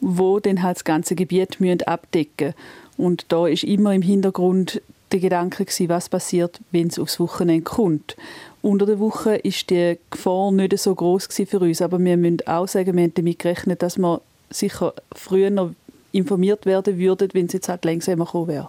wo 0.00 0.38
dann 0.38 0.62
halt 0.62 0.76
das 0.76 0.84
ganze 0.84 1.14
Gebiet 1.14 1.60
müssen 1.60 1.82
abdecken 1.82 2.54
Und 2.96 3.26
da 3.32 3.46
ist 3.46 3.64
immer 3.64 3.94
im 3.94 4.02
Hintergrund 4.02 4.80
der 5.12 5.20
Gedanke 5.20 5.64
gewesen, 5.64 5.88
was 5.88 6.08
passiert, 6.08 6.60
wenn 6.70 6.88
es 6.88 6.98
aufs 6.98 7.18
Wochenende 7.18 7.62
kommt. 7.62 8.16
Unter 8.60 8.86
der 8.86 8.98
Woche 8.98 9.36
ist 9.36 9.70
die 9.70 9.98
Gefahr 10.10 10.52
nicht 10.52 10.78
so 10.78 10.94
groß 10.94 11.28
für 11.30 11.60
uns, 11.60 11.80
aber 11.80 11.98
wir 11.98 12.16
müssen 12.16 12.46
auch 12.46 12.68
sagen, 12.68 12.96
wir 12.96 13.04
haben 13.04 13.14
damit 13.14 13.38
gerechnet, 13.38 13.82
dass 13.82 13.96
wir 13.96 14.20
sicher 14.50 14.92
früher 15.14 15.72
informiert 16.12 16.66
werden 16.66 16.98
würden, 16.98 17.28
wenn 17.32 17.46
es 17.46 17.52
jetzt 17.52 17.68
halt 17.68 17.84
langsamer 17.84 18.24
gekommen 18.24 18.48
wäre. 18.48 18.68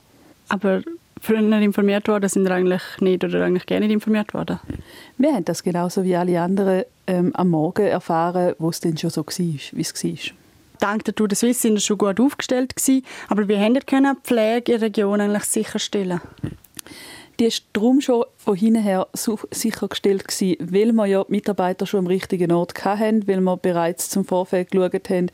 Aber 0.50 0.82
früher 1.22 1.40
informiert 1.40 2.08
worden 2.08 2.30
sind 2.30 2.44
wir 2.44 2.52
eigentlich 2.52 2.82
nicht 3.00 3.24
oder 3.24 3.46
eigentlich 3.46 3.66
gar 3.66 3.80
nicht 3.80 3.92
informiert 3.92 4.34
worden? 4.34 4.60
Wir 5.18 5.34
haben 5.34 5.46
das 5.46 5.64
genauso 5.64 6.04
wie 6.04 6.16
alle 6.16 6.42
anderen 6.42 6.84
ähm, 7.08 7.32
am 7.36 7.50
Morgen 7.50 7.86
erfahren, 7.86 8.56
wo 8.60 8.70
es 8.70 8.80
denn 8.80 8.98
schon 8.98 9.10
so 9.10 9.26
war, 9.26 9.36
wie 9.38 9.82
es 9.82 10.04
war. 10.04 10.36
Dank 10.80 11.04
der 11.04 11.14
Tour 11.14 11.28
de 11.28 11.36
Suisse 11.36 11.60
sind 11.60 11.74
wir 11.74 11.82
schon 11.82 11.98
gut 11.98 12.20
aufgestellt 12.20 12.76
gewesen, 12.76 13.06
aber 13.28 13.48
wie 13.48 13.58
haben 13.58 13.74
wir 13.74 13.82
die 13.82 14.22
Pflege 14.24 14.74
in 14.74 14.80
der 14.80 14.82
Region 14.82 15.20
eigentlich 15.20 15.44
sicherstellen? 15.44 16.22
Die 17.38 17.46
ist 17.46 17.66
darum 17.74 18.02
schon 18.02 18.26
von 18.38 18.56
hinten 18.56 18.82
her 18.82 19.08
sichergestellt 19.14 20.28
gewesen, 20.28 20.58
weil 20.60 20.92
wir 20.92 21.06
ja 21.06 21.24
die 21.24 21.32
Mitarbeiter 21.32 21.86
schon 21.86 22.00
am 22.00 22.08
richtigen 22.08 22.52
Ort 22.52 22.84
hatten, 22.84 23.28
weil 23.28 23.42
wir 23.42 23.58
bereits 23.58 24.10
zum 24.10 24.26
Vorfeld 24.26 24.72
geschaut 24.72 25.10
haben, 25.10 25.32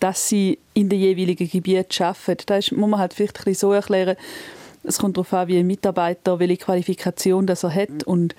dass 0.00 0.28
sie 0.28 0.58
in 0.74 0.88
den 0.88 0.98
jeweiligen 0.98 1.48
Gebieten 1.48 2.02
arbeiten. 2.02 2.42
Das 2.46 2.72
muss 2.72 2.90
man 2.90 2.98
halt 2.98 3.14
vielleicht 3.14 3.38
ein 3.38 3.44
bisschen 3.44 3.68
so 3.68 3.72
erklären. 3.72 4.16
Es 4.82 4.98
kommt 4.98 5.16
darauf 5.16 5.32
an, 5.34 5.48
wie 5.48 5.58
ein 5.58 5.66
Mitarbeiter, 5.66 6.38
welche 6.38 6.56
Qualifikation 6.56 7.46
das 7.46 7.62
er 7.62 7.74
hat. 7.74 8.04
Und 8.04 8.34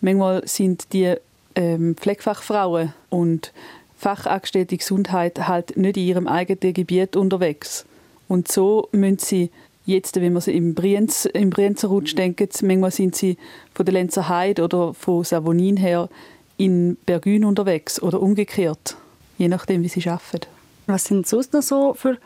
manchmal 0.00 0.46
sind 0.48 0.92
die 0.92 1.14
ähm, 1.54 1.96
Pflegefachfrauen 1.96 2.94
und 3.10 3.52
Fachangestellte 3.96 4.76
Gesundheit 4.76 5.46
halt 5.46 5.76
nicht 5.76 5.96
in 5.96 6.04
ihrem 6.04 6.26
eigenen 6.26 6.74
Gebiet 6.74 7.14
unterwegs. 7.14 7.84
Und 8.26 8.50
so 8.50 8.88
müssen 8.92 9.18
sie 9.18 9.50
jetzt, 9.84 10.20
wenn 10.20 10.32
man 10.32 10.42
sie 10.42 10.56
im, 10.56 10.74
Brienz, 10.74 11.26
im 11.26 11.50
Brienzer 11.50 11.88
Rutsch 11.88 12.16
denkt, 12.16 12.62
manchmal 12.62 12.90
sind 12.90 13.14
sie 13.14 13.36
von 13.74 13.84
der 13.84 13.92
Lenzer 13.92 14.28
Heide 14.28 14.64
oder 14.64 14.94
von 14.94 15.24
Savonin 15.24 15.76
her 15.76 16.08
in 16.56 16.96
Bergün 17.06 17.44
unterwegs 17.44 18.00
oder 18.02 18.20
umgekehrt, 18.20 18.96
je 19.38 19.48
nachdem, 19.48 19.82
wie 19.82 19.88
sie 19.88 20.08
arbeiten. 20.08 20.46
Was 20.86 21.04
sind 21.04 21.26
sonst 21.26 21.52
noch 21.52 21.62
so 21.62 21.94
für, 21.94 22.18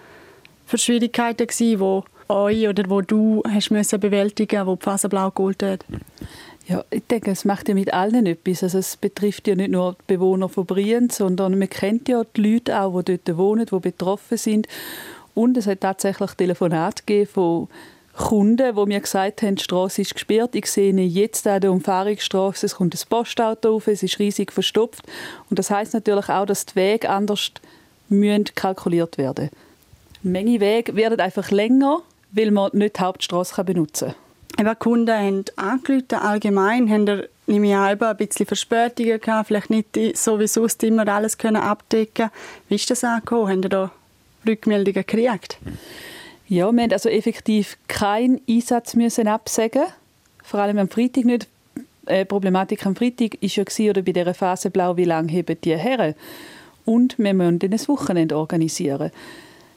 für 0.66 0.78
Schwierigkeiten 0.78 1.48
wo 1.78 2.04
euch 2.28 2.68
oder 2.68 2.88
wo 2.88 3.00
du 3.00 3.42
hast 3.48 3.70
müssen 3.70 4.00
bewältigen, 4.00 4.66
wo 4.66 4.76
die 4.76 4.84
Phase 4.84 5.08
blau 5.08 5.30
geholt 5.30 5.62
hat? 5.62 5.84
Ja, 6.66 6.84
ich 6.90 7.04
denke, 7.04 7.30
es 7.30 7.44
macht 7.44 7.68
ja 7.68 7.74
mit 7.74 7.92
allen 7.92 8.26
etwas. 8.26 8.64
Also 8.64 8.78
es 8.78 8.96
betrifft 8.96 9.46
ja 9.46 9.54
nicht 9.54 9.70
nur 9.70 9.92
die 9.92 10.14
Bewohner 10.14 10.48
von 10.48 10.66
Brienz, 10.66 11.18
sondern 11.18 11.58
man 11.58 11.70
kennt 11.70 12.08
ja 12.08 12.24
die 12.36 12.54
Leute 12.54 12.80
auch, 12.80 13.02
die 13.02 13.18
dort 13.18 13.38
wohnen, 13.38 13.66
die 13.66 13.78
betroffen 13.78 14.36
sind. 14.36 14.66
Und 15.34 15.56
es 15.56 15.68
hat 15.68 15.82
tatsächlich 15.82 16.32
Telefonate 16.32 17.04
gegeben 17.06 17.30
von 17.32 17.68
Kunden, 18.16 18.74
die 18.74 18.86
mir 18.86 19.00
gesagt 19.00 19.42
haben, 19.42 19.56
die 19.56 19.62
Straße 19.62 20.00
ist 20.00 20.14
gesperrt. 20.14 20.56
Ich 20.56 20.66
sehe 20.66 20.92
jetzt 20.92 21.46
an 21.46 21.60
der 21.60 21.70
Umfahrungsstraße, 21.70 22.66
es 22.66 22.76
kommt 22.76 22.94
ein 22.94 23.08
Postauto 23.08 23.76
auf, 23.76 23.86
es 23.86 24.02
ist 24.02 24.18
riesig 24.18 24.50
verstopft. 24.50 25.04
Und 25.50 25.58
das 25.58 25.70
heißt 25.70 25.94
natürlich 25.94 26.30
auch, 26.30 26.46
dass 26.46 26.66
die 26.66 26.76
Wege 26.76 27.10
anders 27.10 27.52
müssen 28.08 28.44
kalkuliert 28.54 29.18
werden. 29.18 29.50
Manche 30.22 30.60
Wege 30.60 30.96
werden 30.96 31.20
einfach 31.20 31.50
länger, 31.50 32.00
weil 32.32 32.50
man 32.50 32.70
nicht 32.72 32.98
die 32.98 33.00
Hauptstraße 33.00 33.64
benutzen 33.64 34.14
kann. 34.56 34.66
Eben, 34.66 34.78
Kunden 34.78 35.14
haben 35.14 35.44
angerufen, 35.56 36.14
allgemein 36.14 36.90
haben 36.90 37.06
wir 37.06 37.28
nehme 37.46 37.68
ich 37.68 37.74
an, 37.74 38.00
ein 38.00 38.16
bisschen 38.16 38.46
Verspätungen 38.46 39.20
gehabt, 39.20 39.48
vielleicht 39.48 39.70
nicht 39.70 39.96
so 40.16 40.40
wie 40.40 40.48
sonst 40.48 40.82
immer 40.82 41.06
alles 41.06 41.38
können 41.38 41.56
abdecken 41.56 42.30
Wie 42.68 42.74
ist 42.74 42.90
das 42.90 43.04
angekommen? 43.04 43.48
Haben 43.48 43.62
Sie 43.62 43.68
da 43.68 43.92
Rückmeldungen 44.46 45.04
gekriegt? 45.04 45.58
Ja, 46.48 46.72
wir 46.72 46.82
haben 46.82 46.92
also 46.92 47.08
effektiv 47.08 47.76
keinen 47.86 48.40
Einsatz 48.48 48.94
müssen 48.94 49.28
absagen 49.28 49.86
vor 50.46 50.60
allem 50.60 50.78
am 50.78 50.88
Freitag 50.88 51.24
nicht. 51.24 51.48
Die 52.08 52.12
äh, 52.12 52.24
Problematik 52.24 52.86
am 52.86 52.94
Freitag 52.94 53.32
war 53.42 53.48
ja 53.48 53.90
oder 53.90 54.02
bei 54.02 54.12
dieser 54.12 54.32
Phase 54.32 54.70
blau, 54.70 54.96
wie 54.96 55.04
lange 55.04 55.32
heben 55.32 55.60
die 55.60 55.76
Herren? 55.76 56.14
Und 56.86 57.18
wir 57.18 57.34
müssen 57.34 57.58
dann 57.58 57.72
ein 57.72 57.88
Wochenende 57.88 58.36
organisieren. 58.36 59.10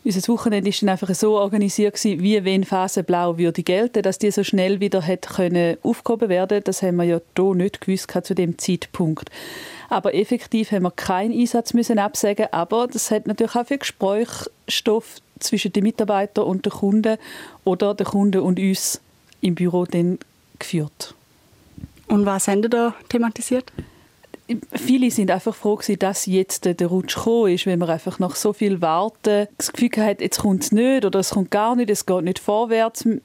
Unser 0.06 0.32
Wochenende 0.32 0.72
war 0.72 0.78
dann 0.80 0.90
einfach 0.90 1.14
so 1.14 1.38
organisiert, 1.38 2.02
wie 2.04 2.44
wenn 2.46 2.64
Phase 2.64 3.04
Blau 3.04 3.38
würde 3.38 3.64
gelten, 3.64 4.02
dass 4.02 4.18
die 4.18 4.32
so 4.32 4.46
schnell 4.46 4.80
wieder 4.80 5.02
hätte 5.02 5.78
aufgehoben 5.84 6.30
werden 6.30 6.64
Das 6.64 6.82
haben 6.82 6.96
wir 6.96 7.04
ja 7.04 7.22
hier 7.36 7.56
nicht 7.56 7.82
gewusst 7.82 8.08
zu 8.24 8.34
dem 8.34 8.58
Zeitpunkt. 8.58 9.30
Aber 9.90 10.16
effektiv 10.16 10.72
haben 10.72 10.84
wir 10.84 10.92
keinen 10.92 11.38
Einsatz 11.38 11.74
müssen 11.74 12.00
absagen, 12.00 12.48
aber 12.52 12.88
das 12.88 13.12
hat 13.12 13.28
natürlich 13.28 13.56
auch 13.56 13.66
für 13.66 13.78
Gesprächsstoff 13.78 15.18
zwischen 15.40 15.74
den 15.74 15.84
Mitarbeitern 15.84 16.46
und 16.46 16.66
den 16.66 16.72
Kunden 16.72 17.18
oder 17.66 17.94
den 17.94 18.08
Kunden 18.08 18.42
und 18.42 18.58
uns 18.58 19.02
im 19.42 19.56
Büro 19.56 19.86
dann 19.86 20.20
geführt. 20.60 21.14
Und 22.08 22.26
was 22.26 22.48
haben 22.48 22.64
Sie 22.64 22.70
da 22.70 22.96
thematisiert? 23.10 23.72
Viele 24.74 25.12
sind 25.12 25.32
einfach 25.32 25.56
froh 25.56 25.76
gewesen, 25.76 26.00
dass 26.00 26.26
jetzt 26.26 26.66
der 26.66 26.88
Rutsch 26.88 27.16
gekommen 27.16 27.54
ist, 27.54 27.66
wenn 27.66 27.80
man 27.80 27.90
einfach 27.90 28.20
nach 28.20 28.36
so 28.36 28.54
viel 28.54 28.82
warten 28.82 29.48
das 29.58 29.72
Gefühl 29.72 30.06
hat, 30.06 30.22
jetzt 30.22 30.40
kommt 30.40 30.64
es 30.64 30.72
nicht 30.72 31.06
oder 31.06 31.20
es 31.20 31.32
kommt 31.32 31.52
gar 31.52 31.76
nicht, 31.76 31.90
es 31.90 32.06
geht 32.06 32.24
nicht 32.24 32.40
vorwärts 32.40 33.06
und 33.06 33.22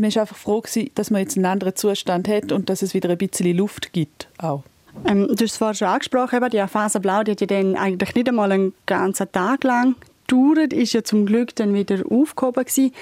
man 0.00 0.04
ist 0.04 0.18
einfach 0.18 0.36
froh 0.36 0.60
gewesen, 0.60 0.90
dass 0.94 1.10
man 1.10 1.22
jetzt 1.22 1.36
einen 1.36 1.46
anderen 1.46 1.76
Zustand 1.76 2.28
hat 2.28 2.52
und 2.52 2.68
dass 2.68 2.82
es 2.82 2.94
wieder 2.94 3.10
ein 3.10 3.18
bisschen 3.18 3.56
Luft 3.56 3.92
gibt 3.92 4.28
auch. 4.38 4.62
Ähm, 5.06 5.26
du 5.26 5.32
hast 5.32 5.42
es 5.42 5.56
vorhin 5.56 5.74
schon 5.74 5.88
angesprochen, 5.88 6.36
eben, 6.36 6.50
die 6.50 6.66
Phase 6.68 7.00
Blau, 7.00 7.22
die 7.24 7.32
hat 7.32 7.40
ja 7.40 7.46
dann 7.46 7.76
eigentlich 7.76 8.14
nicht 8.14 8.28
einmal 8.28 8.52
einen 8.52 8.74
ganzen 8.86 9.30
Tag 9.32 9.64
lang 9.64 9.96
gedauert, 10.26 10.72
ist 10.72 10.92
ja 10.92 11.02
zum 11.02 11.26
Glück 11.26 11.54
dann 11.56 11.74
wieder 11.74 12.02
aufgehoben 12.08 12.64
gewesen. 12.64 12.92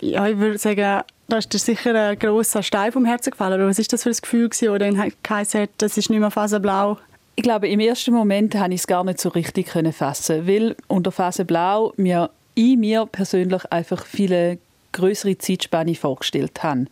Ja, 0.00 0.26
ich 0.26 0.38
würde 0.38 0.58
sagen, 0.58 1.02
da 1.30 1.38
ist 1.38 1.52
dir 1.52 1.58
sicher 1.58 1.94
ein 1.94 2.18
grosser 2.18 2.62
Stein 2.62 2.92
vom 2.92 3.04
Herzen 3.04 3.30
gefallen. 3.30 3.54
Oder 3.54 3.68
was 3.68 3.78
ist 3.78 3.92
das 3.92 4.02
für 4.02 4.10
ein 4.10 4.16
Gefühl 4.20 4.48
gewesen, 4.48 4.68
oder 4.68 4.90
dann 4.90 5.12
geheißen 5.22 5.68
das 5.78 5.96
ist 5.96 6.10
nicht 6.10 6.20
mehr 6.20 6.30
faserblau, 6.30 6.98
Ich 7.36 7.42
glaube, 7.42 7.68
im 7.68 7.80
ersten 7.80 8.12
Moment 8.12 8.54
habe 8.54 8.74
ich 8.74 8.80
es 8.80 8.86
gar 8.86 9.04
nicht 9.04 9.20
so 9.20 9.30
richtig 9.30 9.70
fassen, 9.92 10.46
weil 10.46 10.76
unter 10.88 11.12
Phase 11.12 11.44
Blau 11.44 11.92
mir 11.96 12.30
ich 12.54 12.76
mir 12.76 13.06
persönlich 13.06 13.64
einfach 13.72 14.04
viele 14.04 14.58
größere 14.92 15.38
Zeitspanne 15.38 15.94
vorgestellt 15.94 16.62
habe. 16.62 16.86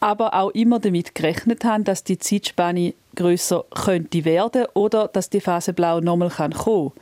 Aber 0.00 0.34
auch 0.34 0.50
immer 0.50 0.80
damit 0.80 1.14
gerechnet 1.14 1.64
haben, 1.64 1.84
dass 1.84 2.02
die 2.02 2.18
Zeitspanne 2.18 2.94
größer 3.14 3.64
könnte 3.84 4.24
werden 4.24 4.64
oder 4.74 5.08
dass 5.08 5.30
die 5.30 5.40
Phase 5.40 5.74
Blau 5.74 6.00
nochmal 6.00 6.30
kommen 6.30 6.54
kann. 6.54 6.92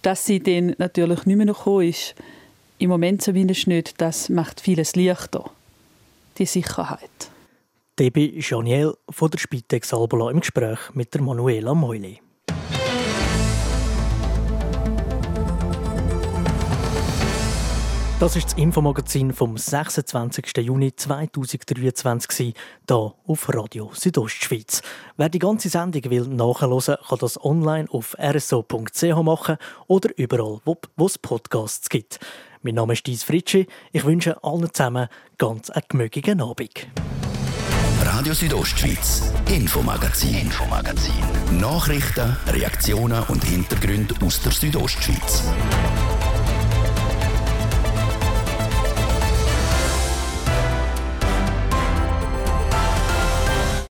Dass 0.00 0.24
sie 0.24 0.40
dann 0.40 0.74
natürlich 0.78 1.26
nicht 1.26 1.36
mehr 1.36 1.46
noch 1.46 1.80
ist, 1.80 2.14
im 2.78 2.88
Moment 2.88 3.22
zumindest 3.22 3.68
nicht, 3.68 4.00
das 4.00 4.28
macht 4.28 4.60
vieles 4.60 4.96
leichter. 4.96 5.50
Die 6.38 6.46
Sicherheit. 6.46 7.10
Debbie 7.98 8.40
Janiel 8.40 8.94
von 9.10 9.30
der 9.30 9.38
Spitex 9.38 9.92
Albola 9.92 10.30
im 10.30 10.40
Gespräch 10.40 10.78
mit 10.94 11.12
der 11.12 11.20
Manuela 11.20 11.74
Meuli. 11.74 12.20
Das 18.18 18.36
ist 18.36 18.46
das 18.46 18.54
Infomagazin 18.54 19.32
vom 19.32 19.58
26. 19.58 20.56
Juni 20.58 20.94
2023 20.94 22.54
hier 22.88 23.14
auf 23.26 23.54
Radio 23.54 23.90
Südostschweiz. 23.92 24.80
Wer 25.16 25.28
die 25.28 25.40
ganze 25.40 25.68
Sendung 25.68 26.08
will 26.08 26.28
nachhören, 26.28 26.96
kann 27.08 27.18
das 27.18 27.44
online 27.44 27.88
auf 27.90 28.16
rso.ch 28.18 29.22
machen 29.22 29.56
oder 29.88 30.16
überall, 30.16 30.60
wo 30.64 31.06
es 31.06 31.18
Podcasts 31.18 31.90
gibt. 31.90 32.20
Mein 32.64 32.76
Name 32.76 32.92
ist 32.92 33.06
Dies 33.08 33.24
Fritschi. 33.24 33.66
Ich 33.90 34.04
wünsche 34.04 34.42
allen 34.44 34.72
zusammen 34.72 35.08
ganz 35.36 35.68
einen 35.68 35.84
gemögigen 35.88 36.40
Abend. 36.40 36.86
Radio 38.04 38.34
Südostschweiz, 38.34 39.32
Infomagazin, 39.48 40.34
Infomagazin. 40.34 41.24
Nachrichten, 41.58 42.36
Reaktionen 42.46 43.24
und 43.24 43.42
Hintergründe 43.42 44.14
aus 44.24 44.40
der 44.42 44.52
Südostschweiz. 44.52 45.42